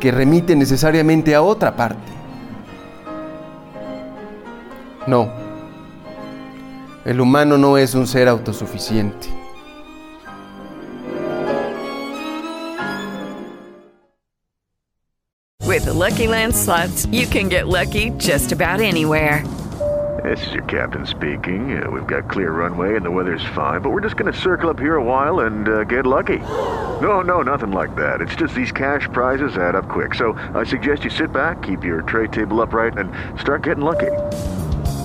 que 0.00 0.10
remite 0.10 0.56
necesariamente 0.56 1.34
a 1.34 1.42
otra 1.42 1.76
parte. 1.76 2.12
No. 5.06 5.51
El 7.04 7.20
humano 7.20 7.58
no 7.58 7.76
es 7.76 7.96
un 7.96 8.06
ser 8.06 8.28
autosuficiente. 8.28 9.28
With 15.66 15.86
the 15.86 15.92
Lucky 15.92 16.28
Land 16.28 16.54
slots, 16.54 17.06
you 17.06 17.26
can 17.26 17.48
get 17.48 17.66
lucky 17.66 18.10
just 18.18 18.52
about 18.52 18.80
anywhere. 18.80 19.44
This 20.22 20.46
is 20.46 20.52
your 20.52 20.62
captain 20.64 21.04
speaking. 21.04 21.82
Uh, 21.82 21.90
we've 21.90 22.06
got 22.06 22.30
clear 22.30 22.52
runway 22.52 22.94
and 22.94 23.04
the 23.04 23.10
weather's 23.10 23.44
fine, 23.56 23.80
but 23.80 23.90
we're 23.90 24.02
just 24.02 24.16
going 24.16 24.32
to 24.32 24.38
circle 24.38 24.70
up 24.70 24.78
here 24.78 24.94
a 24.94 25.02
while 25.02 25.40
and 25.40 25.68
uh, 25.68 25.82
get 25.84 26.06
lucky. 26.06 26.38
No, 26.38 27.20
no, 27.22 27.42
nothing 27.42 27.72
like 27.72 27.96
that. 27.96 28.20
It's 28.20 28.36
just 28.36 28.54
these 28.54 28.70
cash 28.70 29.08
prizes 29.12 29.56
add 29.56 29.74
up 29.74 29.88
quick. 29.88 30.14
So 30.14 30.34
I 30.54 30.62
suggest 30.62 31.02
you 31.02 31.10
sit 31.10 31.32
back, 31.32 31.62
keep 31.62 31.82
your 31.82 32.02
tray 32.02 32.28
table 32.28 32.60
upright, 32.60 32.96
and 32.96 33.10
start 33.40 33.64
getting 33.64 33.82
lucky. 33.82 34.10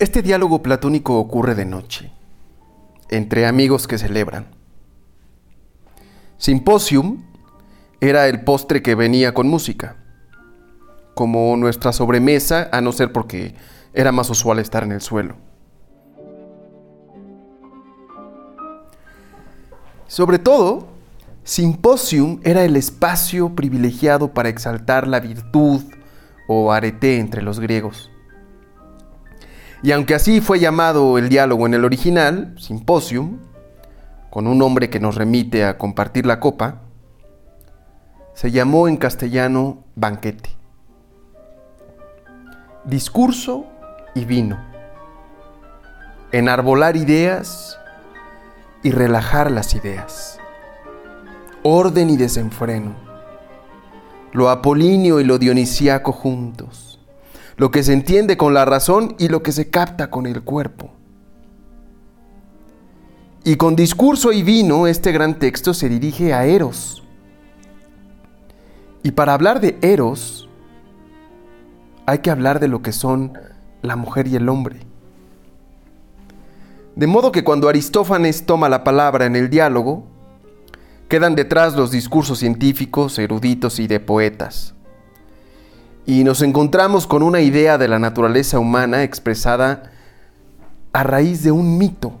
Este 0.00 0.22
diálogo 0.22 0.62
platónico 0.62 1.18
ocurre 1.18 1.54
de 1.54 1.66
noche, 1.66 2.10
entre 3.10 3.44
amigos 3.44 3.86
que 3.86 3.98
celebran. 3.98 4.46
Simposium 6.38 7.22
era 8.00 8.26
el 8.26 8.42
postre 8.42 8.80
que 8.80 8.94
venía 8.94 9.34
con 9.34 9.46
música, 9.46 9.96
como 11.14 11.54
nuestra 11.58 11.92
sobremesa, 11.92 12.70
a 12.72 12.80
no 12.80 12.92
ser 12.92 13.12
porque 13.12 13.54
era 13.92 14.10
más 14.10 14.30
usual 14.30 14.58
estar 14.58 14.84
en 14.84 14.92
el 14.92 15.02
suelo. 15.02 15.36
Sobre 20.06 20.38
todo, 20.38 20.88
Simposium 21.44 22.40
era 22.42 22.64
el 22.64 22.76
espacio 22.76 23.54
privilegiado 23.54 24.32
para 24.32 24.48
exaltar 24.48 25.06
la 25.06 25.20
virtud 25.20 25.82
o 26.48 26.72
arete 26.72 27.18
entre 27.18 27.42
los 27.42 27.60
griegos. 27.60 28.09
Y 29.82 29.92
aunque 29.92 30.14
así 30.14 30.40
fue 30.40 30.58
llamado 30.58 31.16
el 31.16 31.28
diálogo 31.28 31.66
en 31.66 31.74
el 31.74 31.84
original, 31.84 32.54
Simposium, 32.58 33.38
con 34.28 34.46
un 34.46 34.58
nombre 34.58 34.90
que 34.90 35.00
nos 35.00 35.14
remite 35.14 35.64
a 35.64 35.78
compartir 35.78 36.26
la 36.26 36.38
copa, 36.38 36.82
se 38.34 38.50
llamó 38.50 38.88
en 38.88 38.96
castellano 38.96 39.84
banquete. 39.96 40.50
Discurso 42.84 43.66
y 44.14 44.24
vino. 44.24 44.58
Enarbolar 46.32 46.96
ideas 46.96 47.78
y 48.82 48.90
relajar 48.90 49.50
las 49.50 49.74
ideas. 49.74 50.38
Orden 51.62 52.10
y 52.10 52.16
desenfreno. 52.16 52.94
Lo 54.32 54.48
apolíneo 54.48 55.20
y 55.20 55.24
lo 55.24 55.38
dionisíaco 55.38 56.12
juntos. 56.12 56.99
Lo 57.60 57.70
que 57.70 57.82
se 57.82 57.92
entiende 57.92 58.38
con 58.38 58.54
la 58.54 58.64
razón 58.64 59.16
y 59.18 59.28
lo 59.28 59.42
que 59.42 59.52
se 59.52 59.68
capta 59.68 60.08
con 60.08 60.24
el 60.24 60.40
cuerpo. 60.40 60.92
Y 63.44 63.56
con 63.56 63.76
discurso 63.76 64.32
y 64.32 64.42
vino, 64.42 64.86
este 64.86 65.12
gran 65.12 65.38
texto 65.38 65.74
se 65.74 65.90
dirige 65.90 66.32
a 66.32 66.46
Eros. 66.46 67.02
Y 69.02 69.10
para 69.10 69.34
hablar 69.34 69.60
de 69.60 69.76
Eros, 69.82 70.48
hay 72.06 72.20
que 72.20 72.30
hablar 72.30 72.60
de 72.60 72.68
lo 72.68 72.80
que 72.80 72.92
son 72.92 73.36
la 73.82 73.94
mujer 73.94 74.26
y 74.26 74.36
el 74.36 74.48
hombre. 74.48 74.80
De 76.96 77.06
modo 77.06 77.30
que 77.30 77.44
cuando 77.44 77.68
Aristófanes 77.68 78.46
toma 78.46 78.70
la 78.70 78.84
palabra 78.84 79.26
en 79.26 79.36
el 79.36 79.50
diálogo, 79.50 80.06
quedan 81.08 81.34
detrás 81.34 81.76
los 81.76 81.90
discursos 81.90 82.38
científicos, 82.38 83.18
eruditos 83.18 83.78
y 83.80 83.86
de 83.86 84.00
poetas. 84.00 84.72
Y 86.06 86.24
nos 86.24 86.42
encontramos 86.42 87.06
con 87.06 87.22
una 87.22 87.40
idea 87.40 87.78
de 87.78 87.88
la 87.88 87.98
naturaleza 87.98 88.58
humana 88.58 89.02
expresada 89.02 89.90
a 90.92 91.02
raíz 91.02 91.42
de 91.42 91.52
un 91.52 91.78
mito. 91.78 92.12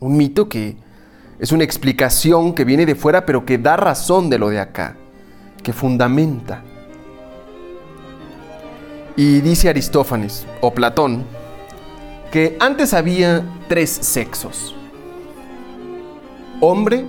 Un 0.00 0.16
mito 0.16 0.48
que 0.48 0.76
es 1.38 1.52
una 1.52 1.64
explicación 1.64 2.54
que 2.54 2.64
viene 2.64 2.86
de 2.86 2.94
fuera 2.94 3.26
pero 3.26 3.44
que 3.44 3.58
da 3.58 3.76
razón 3.76 4.30
de 4.30 4.38
lo 4.38 4.48
de 4.48 4.60
acá, 4.60 4.96
que 5.62 5.72
fundamenta. 5.72 6.62
Y 9.16 9.40
dice 9.40 9.68
Aristófanes, 9.68 10.46
o 10.60 10.72
Platón, 10.72 11.24
que 12.30 12.56
antes 12.60 12.92
había 12.92 13.44
tres 13.68 13.90
sexos. 13.90 14.74
Hombre, 16.60 17.06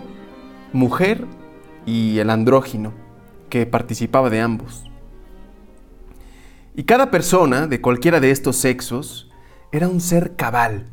mujer 0.73 1.25
y 1.85 2.19
el 2.19 2.29
andrógino, 2.29 2.93
que 3.49 3.65
participaba 3.65 4.29
de 4.29 4.41
ambos. 4.41 4.86
Y 6.77 6.83
cada 6.83 7.09
persona 7.09 7.65
de 7.65 7.81
cualquiera 7.81 8.19
de 8.19 8.29
estos 8.29 8.55
sexos 8.55 9.31
era 9.71 9.87
un 9.87 9.99
ser 9.99 10.35
cabal, 10.35 10.85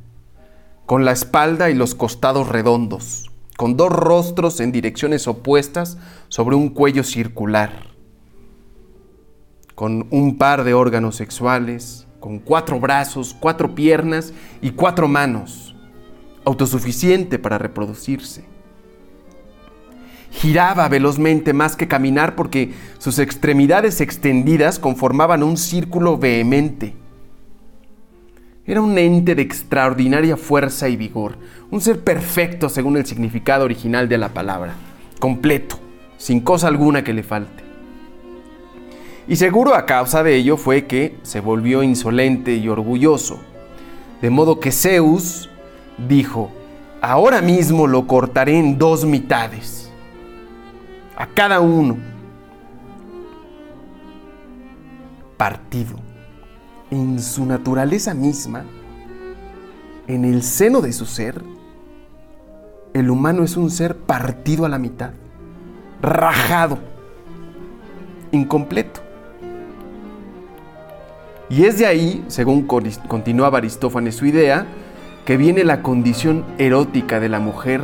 con 0.86 1.04
la 1.04 1.12
espalda 1.12 1.68
y 1.68 1.74
los 1.74 1.94
costados 1.94 2.48
redondos, 2.48 3.30
con 3.58 3.76
dos 3.76 3.92
rostros 3.92 4.60
en 4.60 4.72
direcciones 4.72 5.28
opuestas 5.28 5.98
sobre 6.28 6.56
un 6.56 6.70
cuello 6.70 7.04
circular, 7.04 7.90
con 9.74 10.06
un 10.10 10.38
par 10.38 10.64
de 10.64 10.72
órganos 10.72 11.16
sexuales, 11.16 12.06
con 12.18 12.38
cuatro 12.38 12.80
brazos, 12.80 13.36
cuatro 13.38 13.74
piernas 13.74 14.32
y 14.62 14.70
cuatro 14.70 15.06
manos, 15.06 15.76
autosuficiente 16.46 17.38
para 17.38 17.58
reproducirse. 17.58 18.53
Giraba 20.34 20.88
velozmente 20.88 21.52
más 21.52 21.76
que 21.76 21.88
caminar 21.88 22.34
porque 22.34 22.72
sus 22.98 23.18
extremidades 23.18 24.00
extendidas 24.00 24.78
conformaban 24.78 25.42
un 25.42 25.56
círculo 25.56 26.18
vehemente. 26.18 26.94
Era 28.66 28.80
un 28.80 28.98
ente 28.98 29.34
de 29.34 29.42
extraordinaria 29.42 30.36
fuerza 30.36 30.88
y 30.88 30.96
vigor, 30.96 31.36
un 31.70 31.80
ser 31.80 32.02
perfecto 32.02 32.68
según 32.68 32.96
el 32.96 33.06
significado 33.06 33.64
original 33.64 34.08
de 34.08 34.18
la 34.18 34.30
palabra, 34.30 34.74
completo, 35.20 35.78
sin 36.16 36.40
cosa 36.40 36.66
alguna 36.66 37.04
que 37.04 37.12
le 37.12 37.22
falte. 37.22 37.62
Y 39.28 39.36
seguro 39.36 39.74
a 39.74 39.86
causa 39.86 40.22
de 40.22 40.34
ello 40.34 40.56
fue 40.56 40.86
que 40.86 41.16
se 41.22 41.40
volvió 41.40 41.82
insolente 41.82 42.54
y 42.56 42.68
orgulloso. 42.68 43.40
De 44.20 44.30
modo 44.30 44.60
que 44.60 44.72
Zeus 44.72 45.48
dijo, 46.08 46.50
ahora 47.00 47.40
mismo 47.40 47.86
lo 47.86 48.06
cortaré 48.06 48.58
en 48.58 48.78
dos 48.78 49.04
mitades, 49.04 49.83
a 51.16 51.26
cada 51.26 51.60
uno, 51.60 51.96
partido, 55.36 55.96
en 56.90 57.20
su 57.20 57.44
naturaleza 57.44 58.14
misma, 58.14 58.64
en 60.06 60.24
el 60.24 60.42
seno 60.42 60.80
de 60.80 60.92
su 60.92 61.06
ser, 61.06 61.42
el 62.92 63.10
humano 63.10 63.42
es 63.42 63.56
un 63.56 63.70
ser 63.70 63.96
partido 63.96 64.64
a 64.64 64.68
la 64.68 64.78
mitad, 64.78 65.10
rajado, 66.00 66.78
incompleto. 68.30 69.00
Y 71.48 71.64
es 71.64 71.78
de 71.78 71.86
ahí, 71.86 72.24
según 72.28 72.66
continuaba 72.66 73.58
Aristófanes 73.58 74.16
su 74.16 74.26
idea, 74.26 74.66
que 75.24 75.36
viene 75.36 75.64
la 75.64 75.82
condición 75.82 76.44
erótica 76.58 77.20
de 77.20 77.28
la 77.28 77.40
mujer 77.40 77.82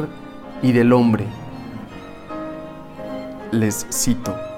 y 0.62 0.72
del 0.72 0.92
hombre. 0.92 1.26
Les 3.52 3.86
cito. 3.90 4.49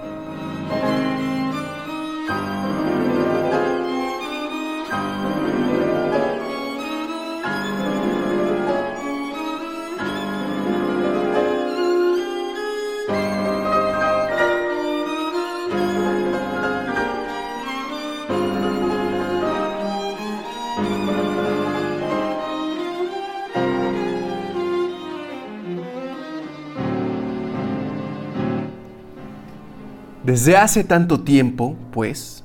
Desde 30.43 30.57
hace 30.57 30.83
tanto 30.83 31.21
tiempo, 31.21 31.77
pues, 31.93 32.43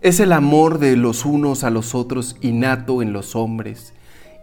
es 0.00 0.20
el 0.20 0.32
amor 0.32 0.78
de 0.78 0.94
los 0.94 1.24
unos 1.24 1.64
a 1.64 1.70
los 1.70 1.92
otros 1.92 2.36
innato 2.40 3.02
en 3.02 3.12
los 3.12 3.34
hombres 3.34 3.94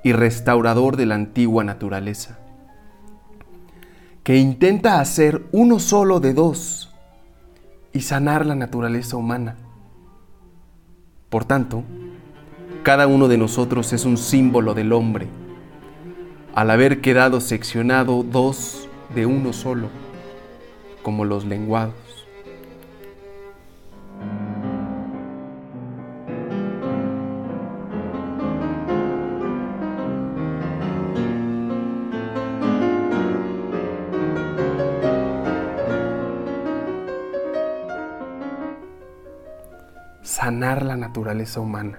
y 0.03 0.11
restaurador 0.11 0.97
de 0.97 1.05
la 1.05 1.15
antigua 1.15 1.63
naturaleza, 1.63 2.37
que 4.23 4.35
intenta 4.35 4.99
hacer 4.99 5.45
uno 5.53 5.79
solo 5.79 6.19
de 6.19 6.33
dos 6.33 6.93
y 7.93 8.01
sanar 8.01 8.45
la 8.45 8.55
naturaleza 8.55 9.15
humana. 9.15 9.55
Por 11.29 11.45
tanto, 11.45 11.83
cada 12.83 13.07
uno 13.07 13.29
de 13.29 13.37
nosotros 13.37 13.93
es 13.93 14.03
un 14.03 14.17
símbolo 14.17 14.73
del 14.73 14.91
hombre, 14.91 15.29
al 16.53 16.69
haber 16.69 16.99
quedado 16.99 17.39
seccionado 17.39 18.23
dos 18.23 18.89
de 19.15 19.25
uno 19.25 19.53
solo, 19.53 19.87
como 21.01 21.23
los 21.23 21.45
lenguados. 21.45 22.04
sanar 40.45 40.85
la 40.85 40.95
naturaleza 40.95 41.59
humana. 41.59 41.97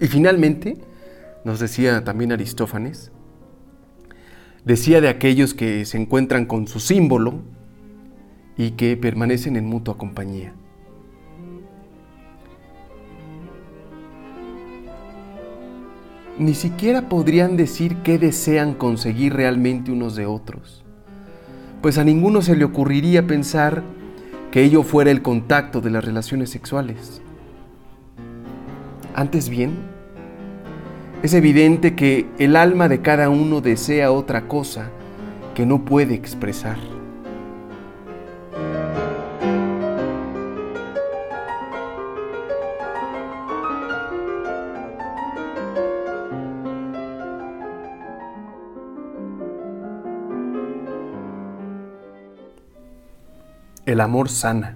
Y 0.00 0.08
finalmente, 0.08 0.78
nos 1.44 1.60
decía 1.60 2.02
también 2.02 2.32
Aristófanes, 2.32 3.12
decía 4.64 5.00
de 5.00 5.08
aquellos 5.08 5.54
que 5.54 5.84
se 5.84 5.96
encuentran 5.96 6.44
con 6.44 6.66
su 6.66 6.80
símbolo 6.80 7.34
y 8.56 8.72
que 8.72 8.96
permanecen 8.96 9.54
en 9.54 9.64
mutua 9.66 9.96
compañía. 9.96 10.54
Ni 16.36 16.54
siquiera 16.54 17.08
podrían 17.08 17.56
decir 17.56 17.98
qué 17.98 18.18
desean 18.18 18.74
conseguir 18.74 19.34
realmente 19.34 19.92
unos 19.92 20.16
de 20.16 20.26
otros, 20.26 20.82
pues 21.80 21.96
a 21.96 22.02
ninguno 22.02 22.42
se 22.42 22.56
le 22.56 22.64
ocurriría 22.64 23.24
pensar 23.28 23.84
que 24.52 24.62
ello 24.62 24.82
fuera 24.82 25.10
el 25.10 25.22
contacto 25.22 25.80
de 25.80 25.90
las 25.90 26.04
relaciones 26.04 26.50
sexuales. 26.50 27.22
Antes 29.14 29.48
bien, 29.48 29.78
es 31.22 31.32
evidente 31.32 31.96
que 31.96 32.26
el 32.38 32.54
alma 32.54 32.88
de 32.88 33.00
cada 33.00 33.30
uno 33.30 33.62
desea 33.62 34.12
otra 34.12 34.48
cosa 34.48 34.90
que 35.54 35.64
no 35.64 35.86
puede 35.86 36.14
expresar. 36.14 36.76
El 53.92 54.00
amor 54.00 54.30
sana. 54.30 54.74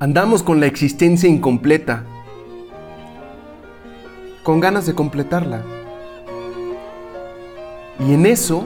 Andamos 0.00 0.42
con 0.42 0.58
la 0.58 0.66
existencia 0.66 1.28
incompleta, 1.28 2.02
con 4.42 4.58
ganas 4.58 4.84
de 4.86 4.96
completarla. 4.96 5.62
Y 8.00 8.14
en 8.14 8.26
eso, 8.26 8.64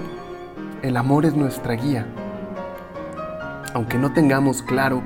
el 0.80 0.96
amor 0.96 1.26
es 1.26 1.34
nuestra 1.34 1.74
guía. 1.74 2.06
Aunque 3.74 3.98
no 3.98 4.14
tengamos 4.14 4.62
claro 4.62 5.02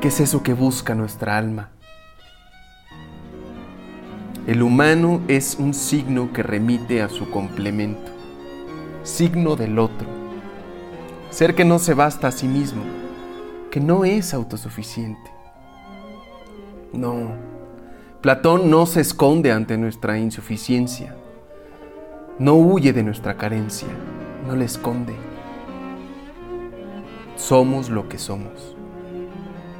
qué 0.00 0.08
es 0.08 0.20
eso 0.20 0.42
que 0.42 0.54
busca 0.54 0.94
nuestra 0.94 1.36
alma. 1.36 1.68
El 4.46 4.62
humano 4.62 5.20
es 5.28 5.56
un 5.58 5.74
signo 5.74 6.32
que 6.32 6.42
remite 6.42 7.02
a 7.02 7.10
su 7.10 7.30
complemento, 7.30 8.10
signo 9.02 9.56
del 9.56 9.78
otro 9.78 10.17
ser 11.30 11.54
que 11.54 11.64
no 11.64 11.78
se 11.78 11.94
basta 11.94 12.28
a 12.28 12.32
sí 12.32 12.48
mismo, 12.48 12.82
que 13.70 13.80
no 13.80 14.04
es 14.04 14.34
autosuficiente. 14.34 15.30
No, 16.92 17.32
Platón 18.20 18.70
no 18.70 18.86
se 18.86 19.00
esconde 19.00 19.52
ante 19.52 19.76
nuestra 19.76 20.18
insuficiencia, 20.18 21.14
no 22.38 22.54
huye 22.54 22.92
de 22.92 23.02
nuestra 23.02 23.36
carencia, 23.36 23.88
no 24.46 24.56
le 24.56 24.64
esconde. 24.64 25.14
Somos 27.36 27.90
lo 27.90 28.08
que 28.08 28.18
somos, 28.18 28.76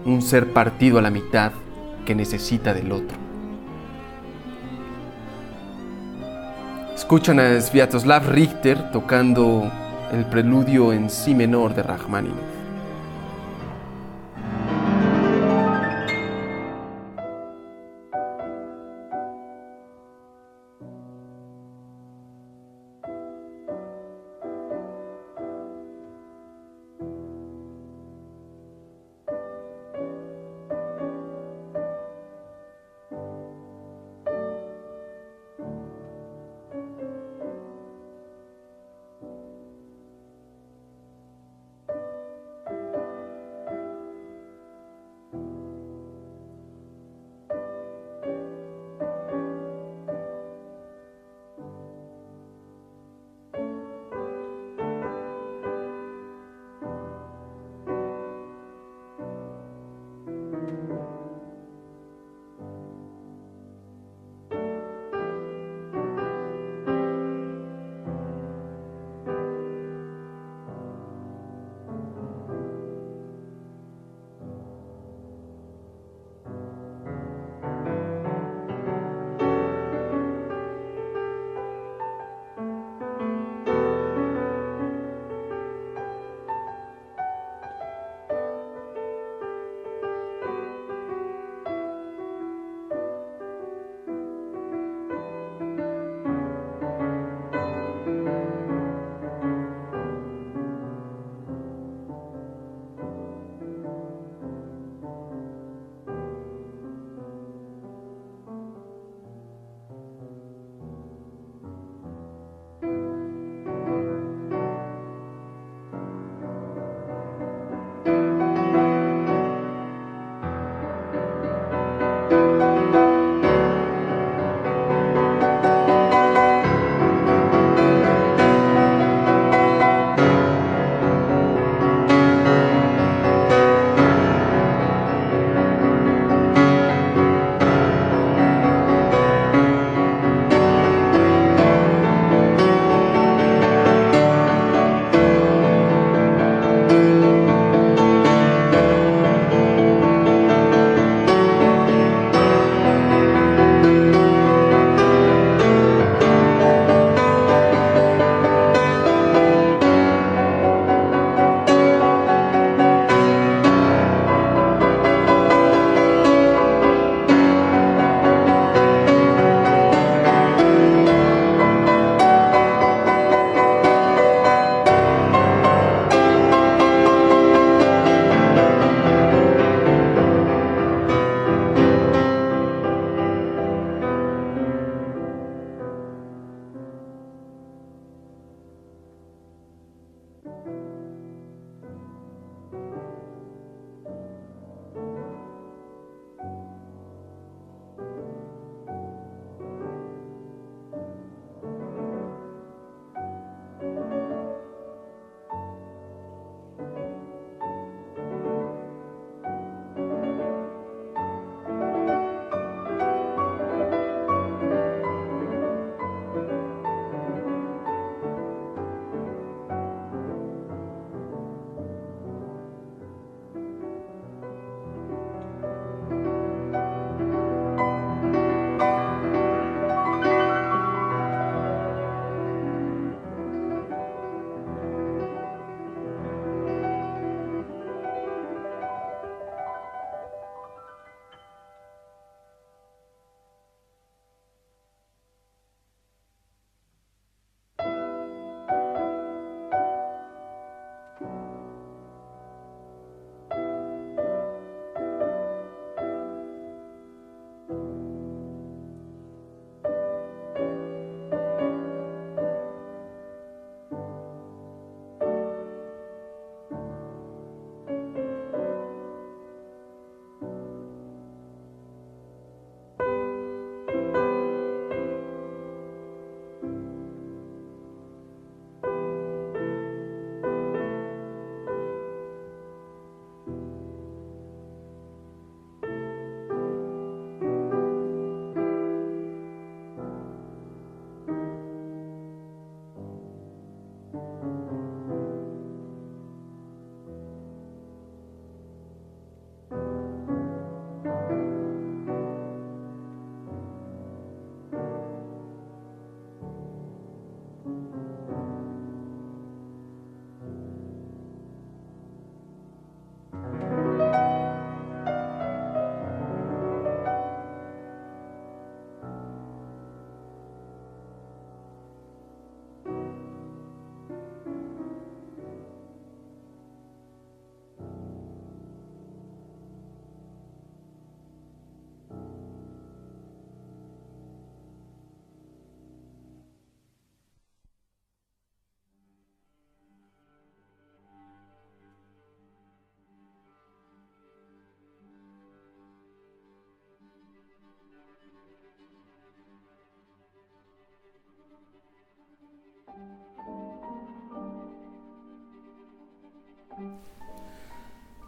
un 0.04 0.22
ser 0.22 0.52
partido 0.52 0.98
a 0.98 1.02
la 1.02 1.10
mitad 1.10 1.52
que 2.04 2.14
necesita 2.14 2.74
del 2.74 2.92
otro. 2.92 3.16
Escuchan 6.94 7.40
a 7.40 7.60
Sviatoslav 7.60 8.28
Richter 8.28 8.92
tocando 8.92 9.70
el 10.12 10.24
preludio 10.24 10.92
en 10.92 11.10
si 11.10 11.34
menor 11.34 11.74
de 11.74 11.82
Rachmaninoff. 11.82 12.57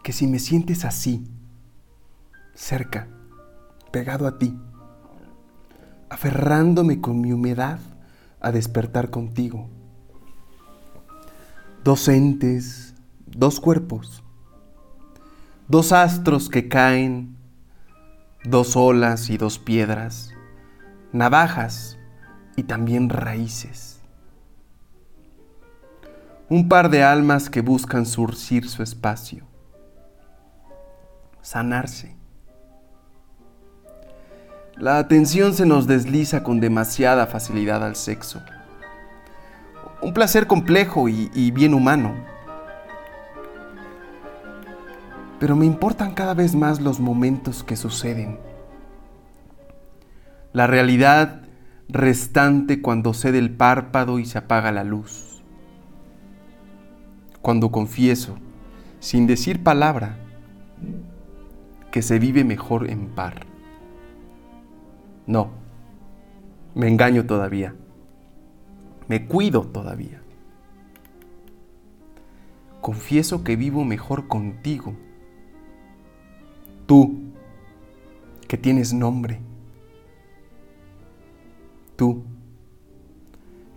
Que 0.03 0.13
si 0.13 0.27
me 0.27 0.39
sientes 0.39 0.85
así, 0.85 1.27
cerca, 2.53 3.07
pegado 3.91 4.27
a 4.27 4.37
ti, 4.37 4.57
aferrándome 6.09 7.01
con 7.01 7.21
mi 7.21 7.31
humedad 7.31 7.79
a 8.39 8.51
despertar 8.51 9.09
contigo. 9.09 9.69
Dos 11.83 12.07
entes, 12.07 12.95
dos 13.25 13.59
cuerpos, 13.59 14.23
dos 15.67 15.91
astros 15.91 16.49
que 16.49 16.67
caen, 16.67 17.37
dos 18.43 18.75
olas 18.75 19.29
y 19.29 19.37
dos 19.37 19.57
piedras, 19.57 20.31
navajas 21.13 21.97
y 22.57 22.63
también 22.63 23.09
raíces. 23.09 24.00
Un 26.51 26.67
par 26.67 26.89
de 26.89 27.01
almas 27.01 27.49
que 27.49 27.61
buscan 27.61 28.05
surcir 28.05 28.67
su 28.67 28.83
espacio, 28.83 29.45
sanarse. 31.41 32.17
La 34.75 34.97
atención 34.97 35.53
se 35.53 35.65
nos 35.65 35.87
desliza 35.87 36.43
con 36.43 36.59
demasiada 36.59 37.25
facilidad 37.25 37.85
al 37.85 37.95
sexo. 37.95 38.41
Un 40.01 40.13
placer 40.13 40.45
complejo 40.45 41.07
y, 41.07 41.31
y 41.33 41.51
bien 41.51 41.73
humano. 41.73 42.15
Pero 45.39 45.55
me 45.55 45.65
importan 45.65 46.13
cada 46.13 46.33
vez 46.33 46.53
más 46.53 46.81
los 46.81 46.99
momentos 46.99 47.63
que 47.63 47.77
suceden. 47.77 48.37
La 50.51 50.67
realidad 50.67 51.43
restante 51.87 52.81
cuando 52.81 53.13
cede 53.13 53.37
el 53.37 53.55
párpado 53.55 54.19
y 54.19 54.25
se 54.25 54.37
apaga 54.37 54.73
la 54.73 54.83
luz. 54.83 55.30
Cuando 57.41 57.71
confieso, 57.71 58.35
sin 58.99 59.25
decir 59.27 59.63
palabra, 59.63 60.17
que 61.91 62.01
se 62.01 62.19
vive 62.19 62.43
mejor 62.43 62.89
en 62.89 63.07
par. 63.07 63.45
No, 65.27 65.49
me 66.75 66.87
engaño 66.87 67.25
todavía. 67.25 67.75
Me 69.07 69.25
cuido 69.27 69.63
todavía. 69.63 70.21
Confieso 72.79 73.43
que 73.43 73.55
vivo 73.55 73.83
mejor 73.83 74.27
contigo. 74.27 74.95
Tú, 76.85 77.19
que 78.47 78.57
tienes 78.57 78.93
nombre. 78.93 79.39
Tú, 81.95 82.23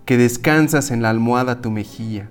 que 0.07 0.17
descansas 0.17 0.91
en 0.91 1.03
la 1.03 1.11
almohada 1.11 1.61
tu 1.61 1.71
mejilla, 1.71 2.31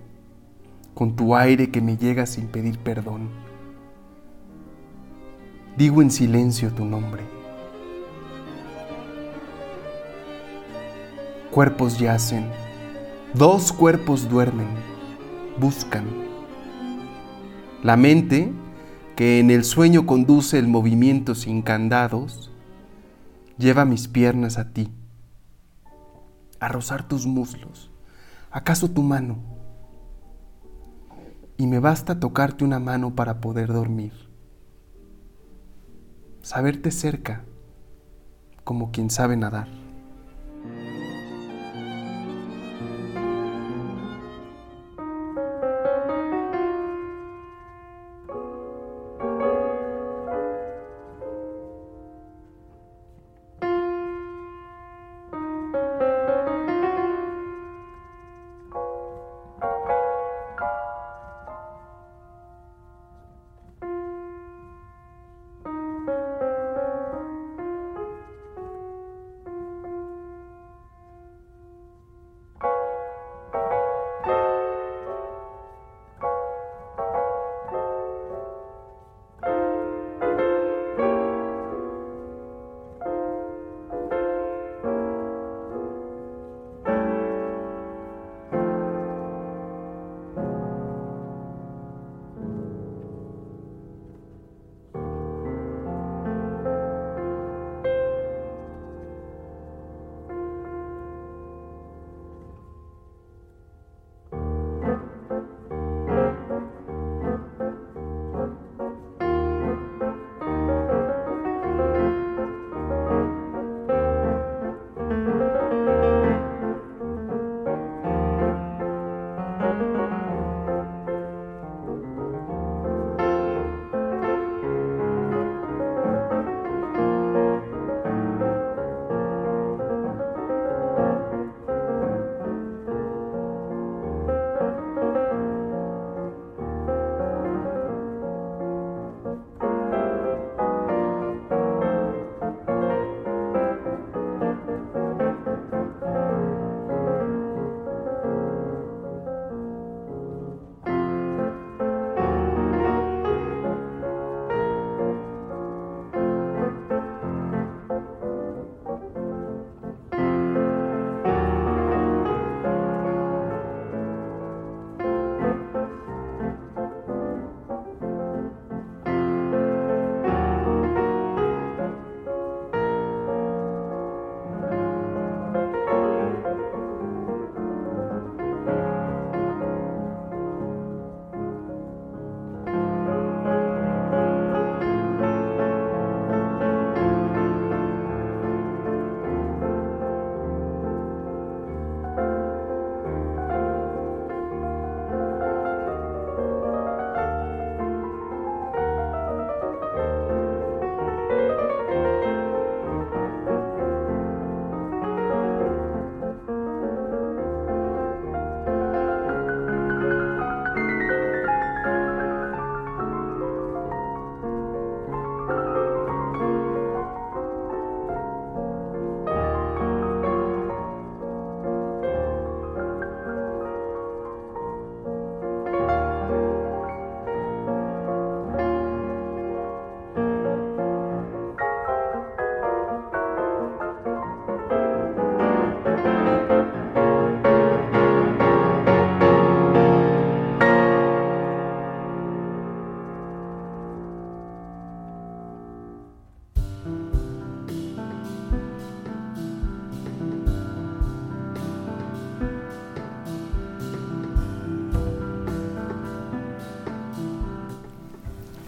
con 0.93 1.15
tu 1.15 1.35
aire 1.35 1.71
que 1.71 1.81
me 1.81 1.97
llega 1.97 2.25
sin 2.25 2.47
pedir 2.47 2.79
perdón. 2.79 3.29
Digo 5.77 6.01
en 6.01 6.11
silencio 6.11 6.71
tu 6.71 6.85
nombre. 6.85 7.23
Cuerpos 11.51 11.99
yacen, 11.99 12.45
dos 13.33 13.71
cuerpos 13.71 14.29
duermen, 14.29 14.67
buscan. 15.59 16.05
La 17.83 17.97
mente, 17.97 18.51
que 19.15 19.39
en 19.39 19.51
el 19.51 19.63
sueño 19.63 20.05
conduce 20.05 20.57
el 20.57 20.67
movimiento 20.67 21.35
sin 21.35 21.61
candados, 21.61 22.51
lleva 23.57 23.85
mis 23.85 24.07
piernas 24.07 24.57
a 24.57 24.71
ti, 24.73 24.89
a 26.59 26.67
rozar 26.69 27.07
tus 27.07 27.27
muslos, 27.27 27.91
acaso 28.49 28.89
tu 28.89 29.03
mano, 29.03 29.52
y 31.57 31.67
me 31.67 31.79
basta 31.79 32.19
tocarte 32.19 32.63
una 32.63 32.79
mano 32.79 33.15
para 33.15 33.39
poder 33.39 33.71
dormir, 33.71 34.13
saberte 36.41 36.91
cerca 36.91 37.43
como 38.63 38.91
quien 38.91 39.09
sabe 39.09 39.35
nadar. 39.37 39.67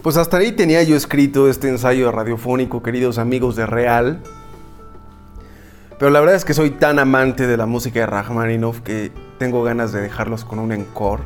Pues 0.06 0.18
hasta 0.18 0.36
ahí 0.36 0.52
tenía 0.52 0.84
yo 0.84 0.94
escrito 0.94 1.50
este 1.50 1.68
ensayo 1.68 2.12
radiofónico, 2.12 2.80
queridos 2.80 3.18
amigos 3.18 3.56
de 3.56 3.66
Real. 3.66 4.22
Pero 5.98 6.12
la 6.12 6.20
verdad 6.20 6.36
es 6.36 6.44
que 6.44 6.54
soy 6.54 6.70
tan 6.70 7.00
amante 7.00 7.48
de 7.48 7.56
la 7.56 7.66
música 7.66 7.98
de 7.98 8.06
Rachmaninoff 8.06 8.82
que 8.82 9.10
tengo 9.40 9.64
ganas 9.64 9.90
de 9.90 10.00
dejarlos 10.00 10.44
con 10.44 10.60
un 10.60 10.70
encore. 10.70 11.24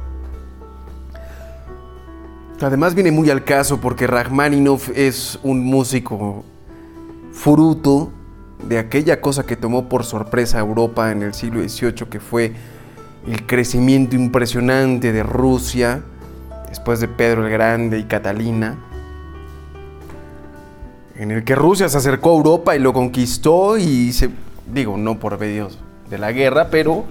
Además 2.59 2.95
viene 2.95 3.13
muy 3.13 3.29
al 3.29 3.45
caso 3.45 3.83
porque 3.83 4.07
Rachmaninoff 4.07 4.89
es 4.97 5.39
un 5.43 5.63
músico 5.63 6.43
fruto 7.33 8.11
de 8.67 8.79
aquella 8.79 9.21
cosa 9.21 9.45
que 9.45 9.57
tomó 9.57 9.91
por 9.91 10.05
sorpresa 10.05 10.57
a 10.57 10.61
Europa 10.61 11.13
en 11.13 11.23
el 11.23 11.35
siglo 11.35 11.61
XVIII, 11.61 12.09
que 12.09 12.19
fue 12.19 12.55
el 13.27 13.45
crecimiento 13.45 14.17
impresionante 14.17 15.13
de 15.13 15.23
Rusia, 15.23 16.03
después 16.71 17.01
de 17.01 17.09
Pedro 17.09 17.47
el 17.47 17.53
Grande 17.53 17.99
y 17.99 18.05
Catalina, 18.05 18.79
en 21.17 21.31
el 21.31 21.45
que 21.45 21.55
Rusia 21.55 21.89
se 21.91 21.99
acercó 21.99 22.31
a 22.31 22.37
Europa 22.37 22.75
y 22.75 22.79
lo 22.79 22.95
conquistó 22.95 23.77
y 23.77 24.11
se, 24.13 24.31
digo, 24.73 24.97
no 24.97 25.19
por 25.19 25.39
medios 25.39 25.79
de 26.09 26.17
la 26.17 26.33
guerra, 26.33 26.69
pero 26.71 27.05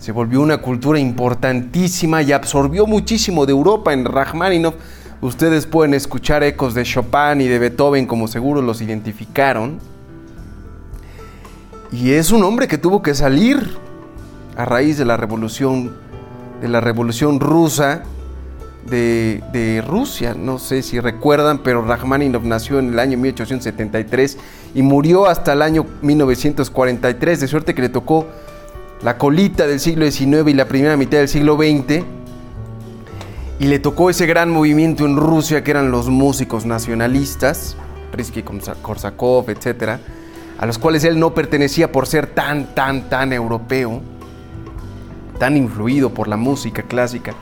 se 0.00 0.10
volvió 0.10 0.40
una 0.40 0.58
cultura 0.58 0.98
importantísima 0.98 2.22
y 2.22 2.32
absorbió 2.32 2.86
muchísimo 2.86 3.46
de 3.46 3.52
Europa 3.52 3.92
en 3.92 4.04
Rachmaninoff. 4.04 4.74
Ustedes 5.20 5.66
pueden 5.66 5.94
escuchar 5.94 6.42
ecos 6.42 6.74
de 6.74 6.82
Chopin 6.82 7.40
y 7.40 7.46
de 7.46 7.60
Beethoven 7.60 8.06
como 8.06 8.26
seguro 8.26 8.60
los 8.60 8.80
identificaron. 8.80 9.78
Y 11.92 12.12
es 12.12 12.32
un 12.32 12.42
hombre 12.42 12.66
que 12.66 12.78
tuvo 12.78 13.02
que 13.02 13.14
salir 13.14 13.76
a 14.56 14.64
raíz 14.64 14.98
de 14.98 15.04
la 15.04 15.16
revolución, 15.16 15.92
de 16.60 16.66
la 16.66 16.80
revolución 16.80 17.38
rusa 17.38 18.02
de, 18.86 19.84
Rusia. 19.86 20.34
No 20.34 20.58
sé 20.58 20.82
si 20.82 21.00
recuerdan, 21.00 21.58
pero 21.58 21.82
Rachmaninoff 21.82 22.44
nació 22.44 22.78
en 22.78 22.92
el 22.92 22.98
año 22.98 23.18
1873 23.18 24.38
y 24.74 24.82
murió 24.82 25.26
hasta 25.26 25.52
el 25.52 25.62
año 25.62 25.86
1943, 26.02 27.40
de 27.40 27.48
suerte 27.48 27.74
que 27.74 27.82
le 27.82 27.88
tocó 27.88 28.26
la 29.02 29.18
colita 29.18 29.66
del 29.66 29.80
siglo 29.80 30.10
XIX 30.10 30.48
y 30.48 30.54
la 30.54 30.66
primera 30.66 30.96
mitad 30.96 31.18
del 31.18 31.28
siglo 31.28 31.56
XX. 31.56 32.04
Y 33.58 33.66
le 33.66 33.78
tocó 33.78 34.10
ese 34.10 34.26
gran 34.26 34.50
movimiento 34.50 35.04
en 35.04 35.16
Rusia 35.16 35.62
que 35.62 35.70
eran 35.70 35.90
los 35.90 36.08
músicos 36.08 36.66
nacionalistas, 36.66 37.76
Risky 38.12 38.42
Korsakov, 38.42 39.50
etc., 39.50 40.00
a 40.58 40.66
los 40.66 40.78
cuales 40.78 41.04
él 41.04 41.18
no 41.18 41.34
pertenecía 41.34 41.90
por 41.90 42.06
ser 42.06 42.26
tan, 42.26 42.74
tan, 42.74 43.08
tan 43.08 43.32
europeo, 43.32 44.00
tan 45.38 45.56
influido 45.56 46.10
por 46.10 46.28
la 46.28 46.36
música 46.36 46.82
clásica 46.82 47.34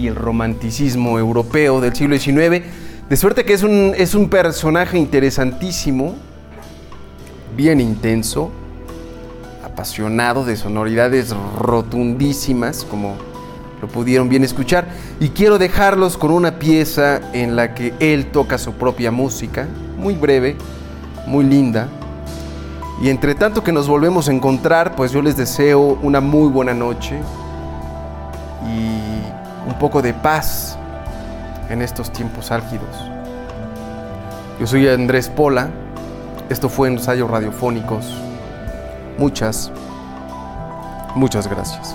y 0.00 0.08
el 0.08 0.16
romanticismo 0.16 1.18
europeo 1.18 1.80
del 1.80 1.94
siglo 1.94 2.18
XIX. 2.18 2.64
De 3.08 3.16
suerte 3.16 3.44
que 3.44 3.52
es 3.52 3.62
un, 3.62 3.92
es 3.96 4.14
un 4.14 4.28
personaje 4.30 4.98
interesantísimo, 4.98 6.14
bien 7.56 7.80
intenso, 7.80 8.50
apasionado 9.64 10.44
de 10.44 10.56
sonoridades 10.56 11.34
rotundísimas, 11.58 12.84
como 12.84 13.16
lo 13.82 13.88
pudieron 13.88 14.28
bien 14.28 14.44
escuchar. 14.44 14.86
Y 15.18 15.30
quiero 15.30 15.58
dejarlos 15.58 16.16
con 16.16 16.30
una 16.30 16.58
pieza 16.58 17.20
en 17.32 17.56
la 17.56 17.74
que 17.74 17.92
él 18.00 18.30
toca 18.30 18.58
su 18.58 18.72
propia 18.74 19.10
música, 19.10 19.68
muy 19.98 20.14
breve, 20.14 20.56
muy 21.26 21.44
linda. 21.44 21.88
Y 23.02 23.08
entre 23.08 23.34
tanto 23.34 23.64
que 23.64 23.72
nos 23.72 23.88
volvemos 23.88 24.28
a 24.28 24.32
encontrar, 24.32 24.94
pues 24.94 25.12
yo 25.12 25.22
les 25.22 25.36
deseo 25.36 25.98
una 26.02 26.20
muy 26.20 26.48
buena 26.48 26.74
noche 26.74 27.18
y 28.66 28.99
un 29.66 29.74
poco 29.74 30.02
de 30.02 30.14
paz 30.14 30.76
en 31.68 31.82
estos 31.82 32.12
tiempos 32.12 32.50
álgidos. 32.50 33.10
Yo 34.58 34.66
soy 34.66 34.88
Andrés 34.88 35.28
Pola, 35.28 35.70
esto 36.48 36.68
fue 36.68 36.88
Ensayos 36.88 37.30
Radiofónicos. 37.30 38.14
Muchas, 39.18 39.70
muchas 41.14 41.46
gracias. 41.48 41.94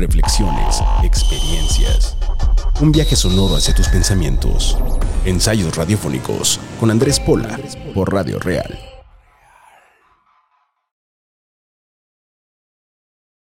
Reflexiones, 0.00 0.82
experiencias. 1.04 2.16
Un 2.80 2.90
viaje 2.90 3.14
sonoro 3.14 3.56
hacia 3.56 3.74
tus 3.74 3.88
pensamientos. 3.88 4.76
Ensayos 5.24 5.76
radiofónicos 5.76 6.58
con 6.80 6.90
Andrés 6.90 7.20
Pola 7.20 7.60
por 7.94 8.12
Radio 8.12 8.38
Real 8.38 8.89